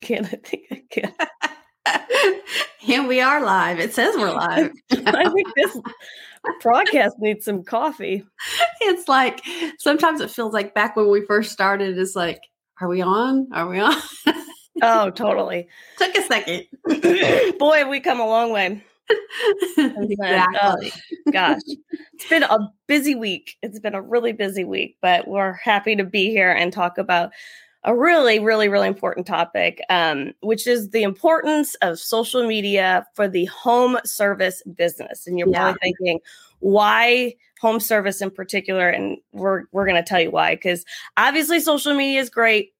Can 0.00 0.24
I 0.26 0.38
think 0.44 0.64
I 0.70 0.82
can? 0.90 1.12
and 2.88 3.08
we 3.08 3.20
are 3.20 3.42
live. 3.42 3.78
It 3.78 3.94
says 3.94 4.14
we're 4.16 4.32
live. 4.32 4.70
I 4.92 5.28
think 5.30 5.54
this 5.54 5.78
broadcast 6.60 7.16
needs 7.18 7.44
some 7.44 7.64
coffee. 7.64 8.24
it's 8.80 9.08
like 9.08 9.42
sometimes 9.78 10.20
it 10.20 10.30
feels 10.30 10.52
like 10.52 10.74
back 10.74 10.96
when 10.96 11.10
we 11.10 11.24
first 11.24 11.52
started, 11.52 11.98
it's 11.98 12.16
like, 12.16 12.40
are 12.80 12.88
we 12.88 13.00
on? 13.00 13.48
Are 13.52 13.68
we 13.68 13.80
on? 13.80 13.96
Oh, 14.82 15.08
totally. 15.08 15.68
Took 15.96 16.14
a 16.16 16.22
second. 16.22 16.66
Boy, 17.58 17.88
we 17.88 17.98
come 17.98 18.20
a 18.20 18.26
long 18.26 18.52
way. 18.52 18.84
Oh, 19.78 19.92
exactly. 19.96 20.92
Oh, 20.92 21.30
gosh, 21.32 21.62
it's 22.12 22.28
been 22.28 22.42
a 22.42 22.58
busy 22.86 23.14
week. 23.14 23.56
It's 23.62 23.78
been 23.78 23.94
a 23.94 24.02
really 24.02 24.32
busy 24.32 24.64
week, 24.64 24.98
but 25.00 25.26
we're 25.26 25.54
happy 25.54 25.96
to 25.96 26.04
be 26.04 26.28
here 26.28 26.50
and 26.50 26.72
talk 26.72 26.98
about 26.98 27.30
a 27.86 27.94
really, 27.94 28.40
really, 28.40 28.68
really 28.68 28.88
important 28.88 29.26
topic, 29.26 29.80
um, 29.88 30.32
which 30.40 30.66
is 30.66 30.90
the 30.90 31.04
importance 31.04 31.76
of 31.76 31.98
social 31.98 32.46
media 32.46 33.06
for 33.14 33.28
the 33.28 33.44
home 33.46 33.96
service 34.04 34.62
business. 34.74 35.26
And 35.26 35.38
you're 35.38 35.48
Yeah. 35.48 35.60
probably 35.60 35.78
thinking, 35.80 36.20
why 36.58 37.34
home 37.60 37.78
service 37.80 38.20
in 38.20 38.30
particular? 38.30 38.88
And 38.88 39.18
we're 39.32 39.64
we're 39.72 39.86
going 39.86 40.02
to 40.02 40.08
tell 40.08 40.20
you 40.20 40.32
why. 40.32 40.56
Because 40.56 40.84
obviously, 41.16 41.60
social 41.60 41.94
media 41.94 42.20
is 42.20 42.28
great 42.28 42.74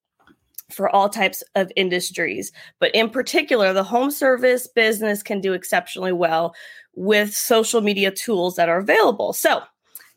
for 0.70 0.90
all 0.94 1.08
types 1.08 1.44
of 1.54 1.70
industries, 1.76 2.50
but 2.80 2.92
in 2.92 3.08
particular, 3.08 3.72
the 3.72 3.84
home 3.84 4.10
service 4.10 4.66
business 4.66 5.22
can 5.22 5.40
do 5.40 5.52
exceptionally 5.52 6.12
well 6.12 6.52
with 6.96 7.32
social 7.32 7.80
media 7.80 8.10
tools 8.10 8.56
that 8.56 8.68
are 8.68 8.78
available. 8.78 9.32
So 9.32 9.62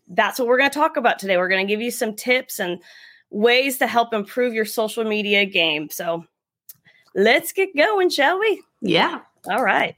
that's 0.08 0.40
what 0.40 0.48
we're 0.48 0.58
going 0.58 0.72
to 0.72 0.80
talk 0.80 0.98
about 0.98 1.20
today. 1.20 1.38
We're 1.38 1.50
going 1.50 1.66
to 1.68 1.72
give 1.72 1.82
you 1.82 1.92
some 1.92 2.16
tips 2.16 2.60
and 2.60 2.82
ways 3.32 3.78
to 3.78 3.88
help 3.88 4.14
improve 4.14 4.54
your 4.54 4.66
social 4.66 5.04
media 5.04 5.46
game. 5.46 5.90
So 5.90 6.26
let's 7.16 7.52
get 7.52 7.76
going, 7.76 8.10
shall 8.10 8.40
we? 8.40 8.62
Yeah. 8.82 9.22
All 9.50 9.64
right. 9.64 9.96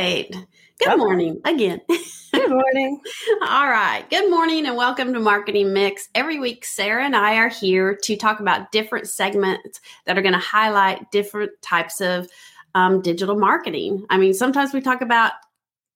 Right. 0.00 0.34
Good 0.78 0.96
morning 0.96 1.40
again. 1.44 1.80
Good 2.32 2.48
morning. 2.48 3.00
All 3.42 3.68
right. 3.68 4.02
Good 4.08 4.30
morning 4.30 4.64
and 4.66 4.74
welcome 4.74 5.12
to 5.12 5.20
Marketing 5.20 5.74
Mix. 5.74 6.08
Every 6.14 6.38
week, 6.38 6.64
Sarah 6.64 7.04
and 7.04 7.14
I 7.14 7.36
are 7.36 7.50
here 7.50 7.98
to 8.04 8.16
talk 8.16 8.40
about 8.40 8.72
different 8.72 9.08
segments 9.08 9.78
that 10.06 10.16
are 10.16 10.22
going 10.22 10.32
to 10.32 10.38
highlight 10.38 11.10
different 11.10 11.50
types 11.60 12.00
of 12.00 12.28
um, 12.74 13.02
digital 13.02 13.38
marketing. 13.38 14.06
I 14.08 14.16
mean, 14.16 14.32
sometimes 14.32 14.72
we 14.72 14.80
talk 14.80 15.02
about 15.02 15.32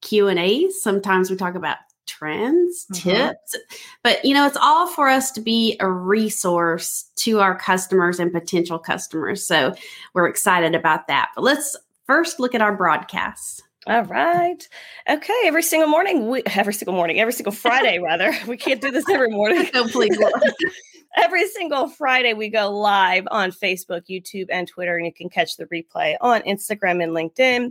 Q 0.02 0.28
and 0.28 0.38
A's. 0.38 0.82
Sometimes 0.82 1.30
we 1.30 1.36
talk 1.36 1.54
about 1.54 1.78
trends, 2.06 2.84
Mhm. 2.92 3.00
tips. 3.00 3.56
But 4.02 4.22
you 4.22 4.34
know, 4.34 4.46
it's 4.46 4.58
all 4.60 4.86
for 4.86 5.08
us 5.08 5.30
to 5.32 5.40
be 5.40 5.78
a 5.80 5.88
resource 5.90 7.06
to 7.20 7.40
our 7.40 7.56
customers 7.56 8.20
and 8.20 8.30
potential 8.30 8.78
customers. 8.78 9.46
So 9.46 9.74
we're 10.12 10.28
excited 10.28 10.74
about 10.74 11.06
that. 11.08 11.30
But 11.34 11.44
let's 11.44 11.74
first 12.06 12.38
look 12.38 12.54
at 12.54 12.60
our 12.60 12.76
broadcasts. 12.76 13.62
All 13.86 14.04
right. 14.04 14.66
Okay. 15.08 15.40
Every 15.44 15.62
single 15.62 15.88
morning, 15.88 16.28
we, 16.28 16.42
every 16.46 16.72
single 16.72 16.94
morning, 16.94 17.20
every 17.20 17.32
single 17.32 17.52
Friday, 17.52 17.98
rather. 18.02 18.32
We 18.46 18.56
can't 18.56 18.80
do 18.80 18.90
this 18.90 19.08
every 19.08 19.30
morning. 19.30 19.68
So 19.72 19.88
please. 19.88 20.16
Every 21.16 21.46
single 21.46 21.88
Friday, 21.88 22.34
we 22.34 22.48
go 22.48 22.70
live 22.70 23.28
on 23.30 23.52
Facebook, 23.52 24.02
YouTube, 24.10 24.46
and 24.50 24.66
Twitter, 24.66 24.96
and 24.96 25.06
you 25.06 25.12
can 25.12 25.28
catch 25.28 25.56
the 25.56 25.66
replay 25.66 26.16
on 26.20 26.42
Instagram 26.42 27.00
and 27.00 27.12
LinkedIn. 27.12 27.70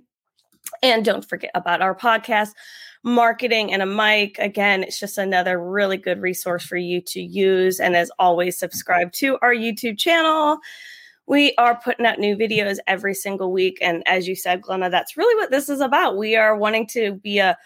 And 0.82 1.04
don't 1.04 1.28
forget 1.28 1.52
about 1.54 1.82
our 1.82 1.94
podcast, 1.94 2.52
Marketing 3.04 3.74
and 3.74 3.82
a 3.82 3.86
Mic. 3.86 4.40
Again, 4.40 4.84
it's 4.84 4.98
just 4.98 5.18
another 5.18 5.62
really 5.62 5.98
good 5.98 6.22
resource 6.22 6.66
for 6.66 6.78
you 6.78 7.02
to 7.08 7.22
use. 7.22 7.82
And 7.82 7.98
as 7.98 8.10
always, 8.18 8.58
subscribe 8.58 9.12
to 9.14 9.38
our 9.42 9.54
YouTube 9.54 9.98
channel. 9.98 10.60
We 11.26 11.54
are 11.58 11.80
putting 11.82 12.06
out 12.06 12.20
new 12.20 12.36
videos 12.36 12.78
every 12.88 13.14
single 13.14 13.52
week. 13.52 13.78
And 13.82 14.04
as 14.08 14.28
you 14.28 14.36
said, 14.36 14.62
Glenna, 14.62 14.90
that's 14.90 15.16
really 15.18 15.36
what 15.42 15.52
this 15.52 15.70
is 15.70 15.80
about. 15.80 16.18
We 16.18 16.36
are 16.36 16.56
wanting 16.58 16.88
to 16.88 17.14
be 17.14 17.40
a 17.40 17.58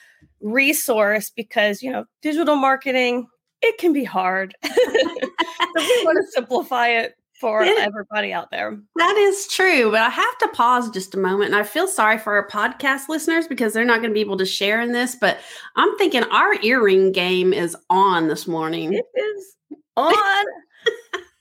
resource 0.41 1.29
because, 1.29 1.81
you 1.81 1.91
know, 1.91 2.05
digital 2.21 2.55
marketing, 2.55 3.27
it 3.61 3.77
can 3.79 3.93
be 3.93 4.03
hard. 4.03 4.55
so 4.63 4.71
we 4.75 6.01
want 6.05 6.17
to 6.17 6.27
simplify 6.31 6.89
it 6.89 7.15
for 7.39 7.63
Yeah. 7.63 7.75
everybody 7.79 8.33
out 8.33 8.49
there. 8.51 8.77
That 8.95 9.15
is 9.17 9.47
true, 9.47 9.91
but 9.91 10.01
I 10.01 10.09
have 10.09 10.37
to 10.39 10.47
pause 10.49 10.89
just 10.89 11.13
a 11.15 11.19
moment. 11.19 11.51
And 11.53 11.55
I 11.55 11.63
feel 11.63 11.87
sorry 11.87 12.17
for 12.17 12.33
our 12.35 12.47
podcast 12.47 13.09
listeners 13.09 13.47
because 13.47 13.73
they're 13.73 13.85
not 13.85 13.99
going 14.01 14.09
to 14.09 14.13
be 14.15 14.21
able 14.21 14.37
to 14.37 14.45
share 14.45 14.81
in 14.81 14.91
this. 14.91 15.15
But 15.15 15.37
I'm 15.75 15.95
thinking 15.97 16.23
our 16.25 16.55
earring 16.63 17.11
game 17.11 17.53
is 17.53 17.75
on 17.89 18.27
this 18.27 18.47
morning. 18.47 18.93
It 18.93 19.05
is 19.15 19.55
on. 19.95 20.13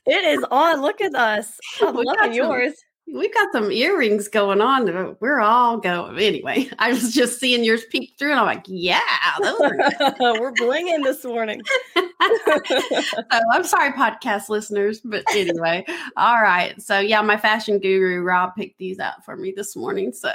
It 0.07 0.25
is 0.39 0.43
on. 0.51 0.81
Look 0.81 1.01
at 1.01 1.13
us. 1.15 1.59
I'm 1.81 1.95
We 1.95 2.03
loving 2.05 2.21
some- 2.23 2.33
yours. 2.33 2.73
We've 3.09 3.33
got 3.33 3.53
some 3.53 3.71
earrings 3.71 4.27
going 4.27 4.59
on. 4.59 5.15
We're 5.21 5.39
all 5.39 5.77
going. 5.77 6.19
Anyway, 6.19 6.69
I 6.79 6.89
was 6.91 7.13
just 7.13 7.39
seeing 7.39 7.63
yours 7.63 7.85
peek 7.89 8.11
through 8.19 8.31
and 8.31 8.39
I'm 8.41 8.45
like, 8.45 8.65
yeah, 8.67 8.99
those 9.41 9.61
are 9.61 9.77
We're 10.19 10.51
blinging 10.51 11.03
this 11.05 11.23
morning. 11.23 11.61
so 11.95 12.03
I'm 13.53 13.63
sorry, 13.63 13.91
podcast 13.93 14.49
listeners, 14.49 14.99
but 15.05 15.23
anyway, 15.31 15.85
all 16.17 16.41
right. 16.41 16.81
So 16.81 16.99
yeah, 16.99 17.21
my 17.21 17.37
fashion 17.37 17.79
guru 17.79 18.21
Rob 18.23 18.55
picked 18.57 18.77
these 18.77 18.99
out 18.99 19.23
for 19.23 19.37
me 19.37 19.53
this 19.55 19.73
morning. 19.77 20.11
So 20.11 20.31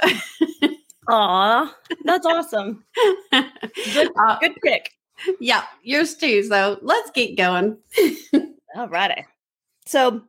Aw, 1.09 1.75
that's 2.05 2.25
awesome. 2.25 2.83
Good, 3.31 4.09
uh, 4.17 4.39
good 4.39 4.55
pick. 4.63 4.89
yeah, 5.39 5.63
yours 5.83 6.15
too. 6.15 6.41
So 6.41 6.79
let's 6.81 7.11
get 7.11 7.37
going. 7.37 7.77
All 8.75 8.87
righty. 8.89 9.25
So, 9.85 10.23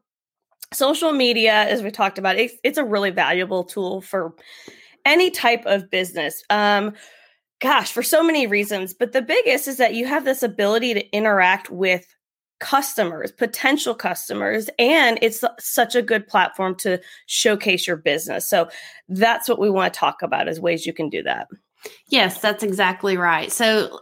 social 0.72 1.12
media, 1.12 1.52
as 1.52 1.82
we 1.82 1.90
talked 1.90 2.18
about, 2.18 2.36
it's, 2.36 2.54
it's 2.64 2.78
a 2.78 2.84
really 2.84 3.10
valuable 3.10 3.64
tool 3.64 4.00
for 4.00 4.34
any 5.04 5.30
type 5.30 5.64
of 5.66 5.90
business. 5.90 6.42
Um, 6.50 6.94
gosh, 7.60 7.92
for 7.92 8.02
so 8.02 8.22
many 8.22 8.46
reasons. 8.46 8.94
But 8.94 9.12
the 9.12 9.22
biggest 9.22 9.68
is 9.68 9.76
that 9.76 9.94
you 9.94 10.06
have 10.06 10.24
this 10.24 10.42
ability 10.42 10.94
to 10.94 11.16
interact 11.16 11.70
with 11.70 12.06
customers, 12.60 13.30
potential 13.30 13.94
customers, 13.94 14.68
and 14.78 15.18
it's 15.22 15.44
such 15.58 15.94
a 15.94 16.02
good 16.02 16.26
platform 16.26 16.74
to 16.76 17.00
showcase 17.26 17.86
your 17.86 17.96
business. 17.96 18.48
So, 18.48 18.68
that's 19.08 19.48
what 19.48 19.60
we 19.60 19.70
want 19.70 19.92
to 19.92 19.98
talk 19.98 20.22
about 20.22 20.48
is 20.48 20.60
ways 20.60 20.86
you 20.86 20.92
can 20.92 21.08
do 21.08 21.22
that. 21.22 21.48
Yes, 22.08 22.40
that's 22.40 22.62
exactly 22.62 23.16
right. 23.16 23.50
So 23.50 24.00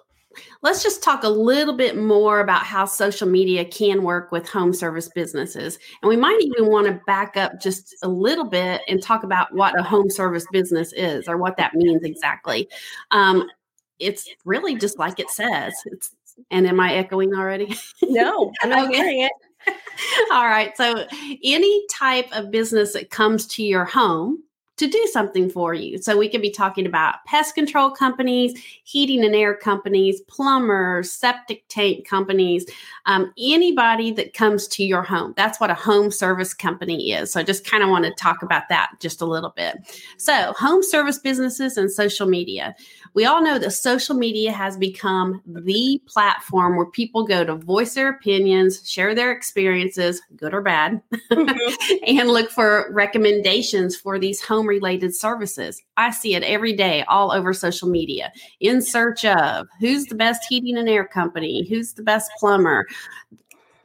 let's 0.62 0.82
just 0.82 1.02
talk 1.02 1.24
a 1.24 1.28
little 1.28 1.76
bit 1.76 1.96
more 1.96 2.40
about 2.40 2.62
how 2.62 2.84
social 2.84 3.28
media 3.28 3.64
can 3.64 4.02
work 4.04 4.30
with 4.30 4.48
home 4.48 4.72
service 4.72 5.08
businesses. 5.08 5.78
And 6.00 6.08
we 6.08 6.16
might 6.16 6.38
even 6.40 6.70
want 6.70 6.86
to 6.86 7.00
back 7.06 7.36
up 7.36 7.60
just 7.60 7.94
a 8.02 8.08
little 8.08 8.44
bit 8.44 8.80
and 8.88 9.02
talk 9.02 9.24
about 9.24 9.52
what 9.54 9.78
a 9.78 9.82
home 9.82 10.08
service 10.08 10.46
business 10.52 10.92
is 10.92 11.28
or 11.28 11.36
what 11.36 11.56
that 11.56 11.74
means 11.74 12.04
exactly. 12.04 12.68
Um, 13.10 13.50
it's 13.98 14.28
really 14.44 14.76
just 14.76 14.98
like 14.98 15.18
it 15.18 15.30
says. 15.30 15.74
It's 15.86 16.14
and 16.50 16.66
am 16.66 16.80
I 16.80 16.94
echoing 16.94 17.34
already? 17.34 17.76
No, 18.02 18.50
I'm 18.62 18.70
not 18.70 18.88
Okay. 18.88 18.96
hearing 18.96 19.20
it. 19.20 19.32
All 20.32 20.46
right. 20.46 20.76
So, 20.76 21.06
any 21.44 21.86
type 21.88 22.26
of 22.32 22.50
business 22.50 22.94
that 22.94 23.10
comes 23.10 23.46
to 23.48 23.62
your 23.62 23.84
home 23.84 24.42
to 24.82 24.88
do 24.88 25.08
something 25.12 25.48
for 25.48 25.74
you. 25.74 25.98
So, 25.98 26.18
we 26.18 26.28
could 26.28 26.42
be 26.42 26.50
talking 26.50 26.86
about 26.86 27.24
pest 27.24 27.54
control 27.54 27.90
companies, 27.90 28.60
heating 28.82 29.24
and 29.24 29.34
air 29.34 29.54
companies, 29.54 30.20
plumbers, 30.22 31.12
septic 31.12 31.64
tank 31.68 32.06
companies, 32.06 32.66
um, 33.06 33.32
anybody 33.38 34.10
that 34.12 34.34
comes 34.34 34.66
to 34.68 34.84
your 34.84 35.02
home. 35.02 35.34
That's 35.36 35.60
what 35.60 35.70
a 35.70 35.74
home 35.74 36.10
service 36.10 36.52
company 36.52 37.12
is. 37.12 37.32
So, 37.32 37.40
I 37.40 37.44
just 37.44 37.64
kind 37.64 37.82
of 37.82 37.90
want 37.90 38.04
to 38.04 38.12
talk 38.14 38.42
about 38.42 38.68
that 38.70 38.92
just 39.00 39.22
a 39.22 39.26
little 39.26 39.50
bit. 39.56 39.76
So, 40.16 40.52
home 40.54 40.82
service 40.82 41.18
businesses 41.18 41.76
and 41.76 41.90
social 41.90 42.26
media. 42.26 42.74
We 43.14 43.24
all 43.24 43.42
know 43.42 43.58
that 43.58 43.70
social 43.72 44.16
media 44.16 44.52
has 44.52 44.76
become 44.76 45.42
the 45.46 46.00
platform 46.06 46.76
where 46.76 46.86
people 46.86 47.24
go 47.24 47.44
to 47.44 47.54
voice 47.54 47.94
their 47.94 48.08
opinions, 48.08 48.88
share 48.88 49.14
their 49.14 49.30
experiences, 49.30 50.22
good 50.36 50.54
or 50.54 50.62
bad, 50.62 51.02
and 51.30 52.28
look 52.28 52.50
for 52.50 52.90
recommendations 52.90 53.94
for 53.96 54.18
these 54.18 54.42
home 54.42 54.66
related 54.76 55.14
services. 55.14 55.80
I 55.96 56.10
see 56.10 56.34
it 56.34 56.42
every 56.42 56.72
day 56.72 57.04
all 57.08 57.32
over 57.32 57.52
social 57.52 57.88
media 57.88 58.32
in 58.60 58.80
search 58.82 59.24
of 59.24 59.66
who's 59.80 60.06
the 60.06 60.14
best 60.14 60.42
heating 60.48 60.76
and 60.78 60.88
air 60.88 61.06
company, 61.06 61.66
who's 61.68 61.92
the 61.94 62.02
best 62.02 62.30
plumber. 62.40 62.86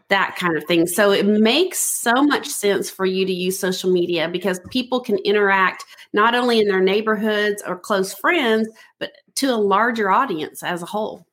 that 0.10 0.38
kind 0.38 0.56
of 0.56 0.64
thing. 0.64 0.88
So 0.88 1.12
it 1.12 1.26
makes 1.26 1.80
so 1.80 2.24
much 2.24 2.48
sense 2.48 2.90
for 2.90 3.06
you 3.06 3.26
to 3.26 3.34
use 3.34 3.60
social 3.60 3.92
media 3.92 4.30
because 4.30 4.62
people 4.72 5.02
can 5.02 5.18
interact 5.26 5.84
not 6.14 6.34
only 6.34 6.60
in 6.62 6.68
their 6.70 6.80
neighborhoods 6.80 7.62
or 7.68 7.78
close 7.78 8.14
friends, 8.14 8.70
but 9.00 9.12
to 9.36 9.48
a 9.48 9.58
larger 9.58 10.10
audience 10.10 10.64
as 10.64 10.82
a 10.82 10.86
whole. 10.86 11.26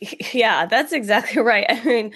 Yeah, 0.32 0.66
that's 0.66 0.92
exactly 0.92 1.42
right. 1.52 1.66
I 1.68 1.82
mean, 1.84 2.14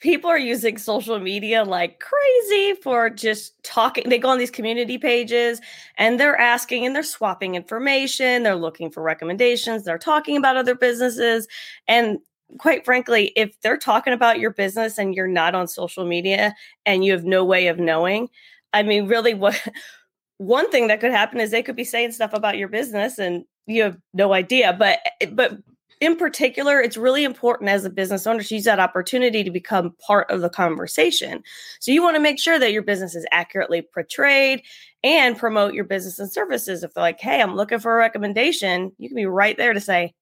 people 0.00 0.30
are 0.30 0.38
using 0.38 0.78
social 0.78 1.18
media 1.18 1.64
like 1.64 2.00
crazy 2.00 2.74
for 2.82 3.10
just 3.10 3.60
talking. 3.64 4.08
They 4.08 4.18
go 4.18 4.28
on 4.28 4.38
these 4.38 4.50
community 4.50 4.96
pages 4.98 5.60
and 5.96 6.20
they're 6.20 6.36
asking 6.36 6.86
and 6.86 6.94
they're 6.94 7.02
swapping 7.02 7.56
information. 7.56 8.42
They're 8.42 8.56
looking 8.56 8.90
for 8.90 9.02
recommendations. 9.02 9.84
They're 9.84 9.98
talking 9.98 10.36
about 10.36 10.56
other 10.56 10.74
businesses. 10.74 11.48
And 11.88 12.18
quite 12.58 12.84
frankly, 12.84 13.32
if 13.36 13.60
they're 13.60 13.76
talking 13.76 14.12
about 14.12 14.38
your 14.38 14.52
business 14.52 14.98
and 14.98 15.14
you're 15.14 15.26
not 15.26 15.54
on 15.54 15.66
social 15.66 16.04
media 16.04 16.54
and 16.86 17.04
you 17.04 17.12
have 17.12 17.24
no 17.24 17.44
way 17.44 17.66
of 17.66 17.78
knowing, 17.78 18.28
I 18.72 18.82
mean, 18.82 19.08
really, 19.08 19.34
what 19.34 19.60
one 20.38 20.70
thing 20.70 20.86
that 20.86 21.00
could 21.00 21.10
happen 21.10 21.40
is 21.40 21.50
they 21.50 21.62
could 21.62 21.76
be 21.76 21.84
saying 21.84 22.12
stuff 22.12 22.32
about 22.32 22.56
your 22.56 22.68
business 22.68 23.18
and 23.18 23.44
you 23.66 23.82
have 23.82 23.98
no 24.14 24.32
idea. 24.32 24.72
But, 24.72 25.00
eh, 25.20 25.26
but, 25.32 25.58
in 26.00 26.16
particular, 26.16 26.80
it's 26.80 26.96
really 26.96 27.24
important 27.24 27.70
as 27.70 27.84
a 27.84 27.90
business 27.90 28.26
owner 28.26 28.42
to 28.42 28.54
use 28.54 28.64
that 28.64 28.78
opportunity 28.78 29.42
to 29.42 29.50
become 29.50 29.94
part 30.06 30.30
of 30.30 30.40
the 30.40 30.50
conversation. 30.50 31.42
So 31.80 31.90
you 31.90 32.02
want 32.02 32.16
to 32.16 32.22
make 32.22 32.38
sure 32.38 32.58
that 32.58 32.72
your 32.72 32.82
business 32.82 33.14
is 33.14 33.26
accurately 33.32 33.82
portrayed 33.82 34.62
and 35.02 35.36
promote 35.36 35.74
your 35.74 35.84
business 35.84 36.18
and 36.18 36.30
services. 36.30 36.82
If 36.82 36.94
they're 36.94 37.02
like, 37.02 37.20
hey, 37.20 37.40
I'm 37.40 37.56
looking 37.56 37.78
for 37.80 37.94
a 37.94 37.98
recommendation, 37.98 38.92
you 38.98 39.08
can 39.08 39.16
be 39.16 39.26
right 39.26 39.56
there 39.56 39.72
to 39.72 39.80
say, 39.80 40.14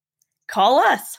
call 0.49 0.79
us. 0.79 1.19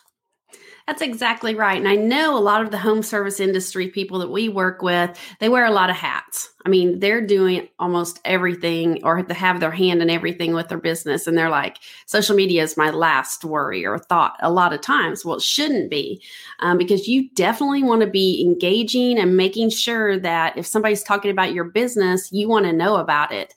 That's 0.88 1.02
exactly 1.02 1.54
right. 1.54 1.78
And 1.78 1.88
I 1.88 1.98
know 1.98 2.38
a 2.38 2.40
lot 2.40 2.62
of 2.62 2.72
the 2.72 2.78
home 2.78 3.04
service 3.04 3.42
industry 3.42 3.90
people 3.90 4.20
that 4.20 4.32
we 4.32 4.48
work 4.48 4.82
with, 4.82 5.20
they 5.40 5.50
wear 5.50 5.66
a 5.66 5.72
lot 5.72 5.90
of 5.90 5.98
hats. 5.98 6.50
I 6.66 6.70
mean, 6.70 7.00
they're 7.00 7.20
doing 7.20 7.68
almost 7.78 8.22
everything 8.24 9.04
or 9.04 9.22
they 9.22 9.34
have 9.34 9.60
their 9.60 9.72
hand 9.72 10.02
in 10.02 10.10
everything 10.10 10.54
with 10.54 10.70
their 10.70 10.78
business. 10.78 11.28
And 11.28 11.38
they're 11.38 11.50
like, 11.50 11.80
social 12.06 12.38
media 12.38 12.64
is 12.64 12.78
my 12.78 12.90
last 12.90 13.44
worry 13.44 13.86
or 13.86 14.00
thought 14.00 14.38
a 14.40 14.50
lot 14.50 14.72
of 14.72 14.80
times. 14.80 15.26
Well, 15.26 15.36
it 15.36 15.42
shouldn't 15.42 15.90
be 15.92 16.24
um, 16.60 16.78
because 16.78 17.06
you 17.06 17.30
definitely 17.32 17.84
want 17.84 18.00
to 18.00 18.08
be 18.08 18.42
engaging 18.42 19.20
and 19.20 19.36
making 19.36 19.72
sure 19.72 20.18
that 20.18 20.58
if 20.58 20.66
somebody's 20.66 21.04
talking 21.04 21.32
about 21.32 21.54
your 21.54 21.66
business, 21.66 22.32
you 22.32 22.48
want 22.48 22.66
to 22.66 22.72
know 22.72 22.96
about 22.96 23.34
it 23.34 23.54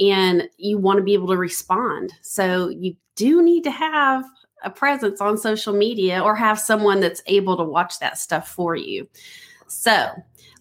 and 0.00 0.48
you 0.56 0.78
want 0.78 0.96
to 0.98 1.04
be 1.04 1.14
able 1.14 1.28
to 1.28 1.36
respond. 1.36 2.12
So 2.22 2.70
you 2.70 2.96
do 3.14 3.40
need 3.40 3.62
to 3.64 3.70
have 3.70 4.24
a 4.64 4.70
presence 4.70 5.20
on 5.20 5.38
social 5.38 5.72
media 5.72 6.20
or 6.20 6.34
have 6.34 6.58
someone 6.58 7.00
that's 7.00 7.22
able 7.26 7.56
to 7.56 7.64
watch 7.64 7.98
that 8.00 8.18
stuff 8.18 8.48
for 8.48 8.76
you. 8.76 9.08
So, 9.66 10.10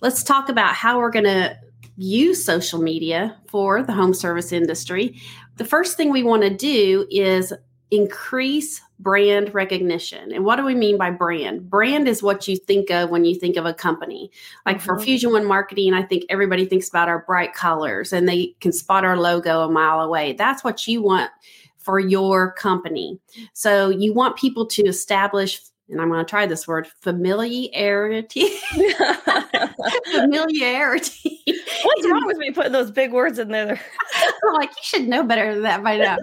let's 0.02 0.24
talk 0.24 0.50
about 0.50 0.74
how 0.74 1.00
we're 1.00 1.12
going 1.12 1.26
to 1.26 1.58
use 1.98 2.44
social 2.44 2.82
media 2.82 3.38
for 3.48 3.84
the 3.84 3.94
home 3.94 4.14
service 4.14 4.52
industry. 4.52 5.22
The 5.58 5.66
first 5.66 5.98
thing 5.98 6.12
we 6.12 6.24
want 6.24 6.42
to 6.44 6.50
do 6.50 7.06
is 7.12 7.54
increase 7.92 8.82
brand 9.00 9.54
recognition. 9.54 10.32
And 10.32 10.46
what 10.46 10.56
do 10.56 10.64
we 10.64 10.76
mean 10.76 10.98
by 10.98 11.12
brand? 11.12 11.70
Brand 11.70 12.08
is 12.08 12.24
what 12.24 12.48
you 12.48 12.56
think 12.56 12.90
of 12.90 13.10
when 13.10 13.26
you 13.26 13.36
think 13.36 13.58
of 13.58 13.66
a 13.66 13.74
company. 13.74 14.32
Like 14.66 14.78
mm-hmm. 14.78 14.86
for 14.86 15.00
Fusion 15.00 15.34
One 15.34 15.46
Marketing, 15.46 15.94
I 15.94 16.04
think 16.04 16.24
everybody 16.30 16.66
thinks 16.66 16.88
about 16.88 17.10
our 17.10 17.24
bright 17.26 17.54
colors 17.54 18.14
and 18.14 18.30
they 18.30 18.56
can 18.62 18.72
spot 18.72 19.04
our 19.04 19.18
logo 19.18 19.62
a 19.62 19.72
mile 19.72 20.00
away. 20.00 20.34
That's 20.34 20.64
what 20.64 20.88
you 20.88 21.02
want 21.02 21.32
for 21.84 22.00
your 22.00 22.54
company. 22.54 23.20
So 23.54 23.90
you 23.90 24.14
want 24.14 24.38
people 24.38 24.66
to 24.68 24.84
establish 24.84 25.62
and 25.92 26.02
I'm 26.02 26.10
going 26.10 26.24
to 26.24 26.30
try 26.30 26.46
this 26.46 26.68
word 26.68 26.88
familiarity. 27.02 28.48
familiarity. 30.12 31.42
What's 31.84 32.08
wrong 32.08 32.26
with 32.26 32.38
me 32.38 32.52
putting 32.52 32.72
those 32.72 32.92
big 32.92 33.12
words 33.12 33.40
in 33.40 33.50
there? 33.50 33.80
I'm 34.48 34.54
like, 34.54 34.70
you 34.70 34.84
should 34.84 35.08
know 35.08 35.24
better 35.24 35.54
than 35.54 35.64
that 35.64 35.84
by 35.84 35.98
now. 35.98 36.18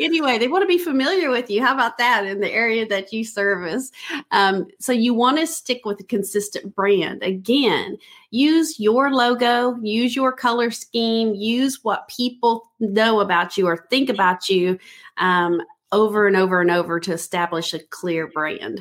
anyway, 0.00 0.38
they 0.38 0.48
want 0.48 0.62
to 0.62 0.66
be 0.66 0.78
familiar 0.78 1.30
with 1.30 1.50
you. 1.50 1.62
How 1.62 1.74
about 1.74 1.98
that 1.98 2.26
in 2.26 2.40
the 2.40 2.50
area 2.50 2.86
that 2.86 3.12
you 3.12 3.24
service? 3.24 3.90
Um, 4.30 4.66
so 4.78 4.92
you 4.92 5.14
want 5.14 5.38
to 5.38 5.46
stick 5.46 5.82
with 5.84 6.00
a 6.00 6.04
consistent 6.04 6.74
brand. 6.74 7.22
Again, 7.22 7.98
use 8.30 8.80
your 8.80 9.12
logo, 9.12 9.76
use 9.82 10.16
your 10.16 10.32
color 10.32 10.70
scheme, 10.70 11.34
use 11.34 11.80
what 11.82 12.08
people 12.08 12.70
know 12.80 13.20
about 13.20 13.56
you 13.56 13.66
or 13.66 13.86
think 13.90 14.08
about 14.08 14.48
you 14.48 14.78
um, 15.18 15.60
over 15.92 16.26
and 16.26 16.36
over 16.36 16.60
and 16.60 16.70
over 16.70 16.98
to 16.98 17.12
establish 17.12 17.74
a 17.74 17.78
clear 17.78 18.26
brand. 18.26 18.80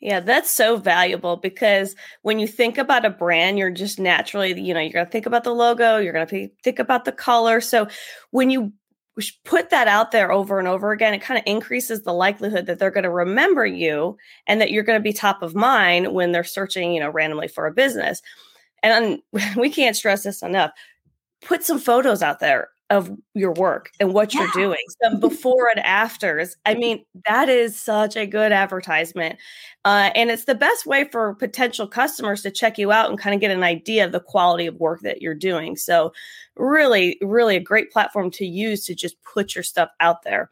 Yeah, 0.00 0.20
that's 0.20 0.50
so 0.50 0.78
valuable 0.78 1.36
because 1.36 1.94
when 2.22 2.38
you 2.38 2.46
think 2.46 2.78
about 2.78 3.04
a 3.04 3.10
brand, 3.10 3.58
you're 3.58 3.70
just 3.70 3.98
naturally, 3.98 4.58
you 4.58 4.72
know, 4.72 4.80
you're 4.80 4.92
going 4.92 5.04
to 5.04 5.12
think 5.12 5.26
about 5.26 5.44
the 5.44 5.54
logo, 5.54 5.98
you're 5.98 6.14
going 6.14 6.26
to 6.26 6.48
think 6.64 6.78
about 6.78 7.04
the 7.04 7.12
color. 7.12 7.60
So 7.60 7.86
when 8.30 8.48
you 8.48 8.72
put 9.44 9.68
that 9.70 9.88
out 9.88 10.10
there 10.10 10.32
over 10.32 10.58
and 10.58 10.66
over 10.66 10.92
again, 10.92 11.12
it 11.12 11.20
kind 11.20 11.36
of 11.36 11.44
increases 11.46 12.02
the 12.02 12.14
likelihood 12.14 12.64
that 12.64 12.78
they're 12.78 12.90
going 12.90 13.04
to 13.04 13.10
remember 13.10 13.66
you 13.66 14.16
and 14.46 14.58
that 14.60 14.70
you're 14.70 14.84
going 14.84 14.98
to 14.98 15.02
be 15.02 15.12
top 15.12 15.42
of 15.42 15.54
mind 15.54 16.14
when 16.14 16.32
they're 16.32 16.44
searching, 16.44 16.92
you 16.92 17.00
know, 17.00 17.10
randomly 17.10 17.48
for 17.48 17.66
a 17.66 17.72
business. 17.72 18.22
And 18.82 19.18
we 19.56 19.68
can't 19.68 19.96
stress 19.96 20.22
this 20.22 20.42
enough. 20.42 20.70
Put 21.42 21.62
some 21.64 21.78
photos 21.78 22.22
out 22.22 22.40
there 22.40 22.70
of 22.90 23.10
your 23.34 23.52
work 23.52 23.90
and 24.00 24.12
what 24.12 24.34
yeah. 24.34 24.40
you're 24.40 24.64
doing, 24.64 24.84
some 25.02 25.20
before 25.20 25.68
and 25.68 25.84
afters. 25.86 26.56
I 26.66 26.74
mean, 26.74 27.04
that 27.26 27.48
is 27.48 27.80
such 27.80 28.16
a 28.16 28.26
good 28.26 28.52
advertisement. 28.52 29.38
Uh, 29.84 30.10
and 30.14 30.30
it's 30.30 30.44
the 30.44 30.54
best 30.54 30.86
way 30.86 31.04
for 31.04 31.34
potential 31.34 31.86
customers 31.86 32.42
to 32.42 32.50
check 32.50 32.78
you 32.78 32.92
out 32.92 33.08
and 33.08 33.18
kind 33.18 33.34
of 33.34 33.40
get 33.40 33.52
an 33.52 33.62
idea 33.62 34.04
of 34.04 34.12
the 34.12 34.20
quality 34.20 34.66
of 34.66 34.74
work 34.76 35.00
that 35.02 35.22
you're 35.22 35.34
doing. 35.34 35.76
So, 35.76 36.12
really, 36.56 37.16
really 37.22 37.56
a 37.56 37.60
great 37.60 37.90
platform 37.90 38.30
to 38.32 38.44
use 38.44 38.84
to 38.86 38.94
just 38.94 39.16
put 39.22 39.54
your 39.54 39.64
stuff 39.64 39.88
out 40.00 40.22
there. 40.24 40.50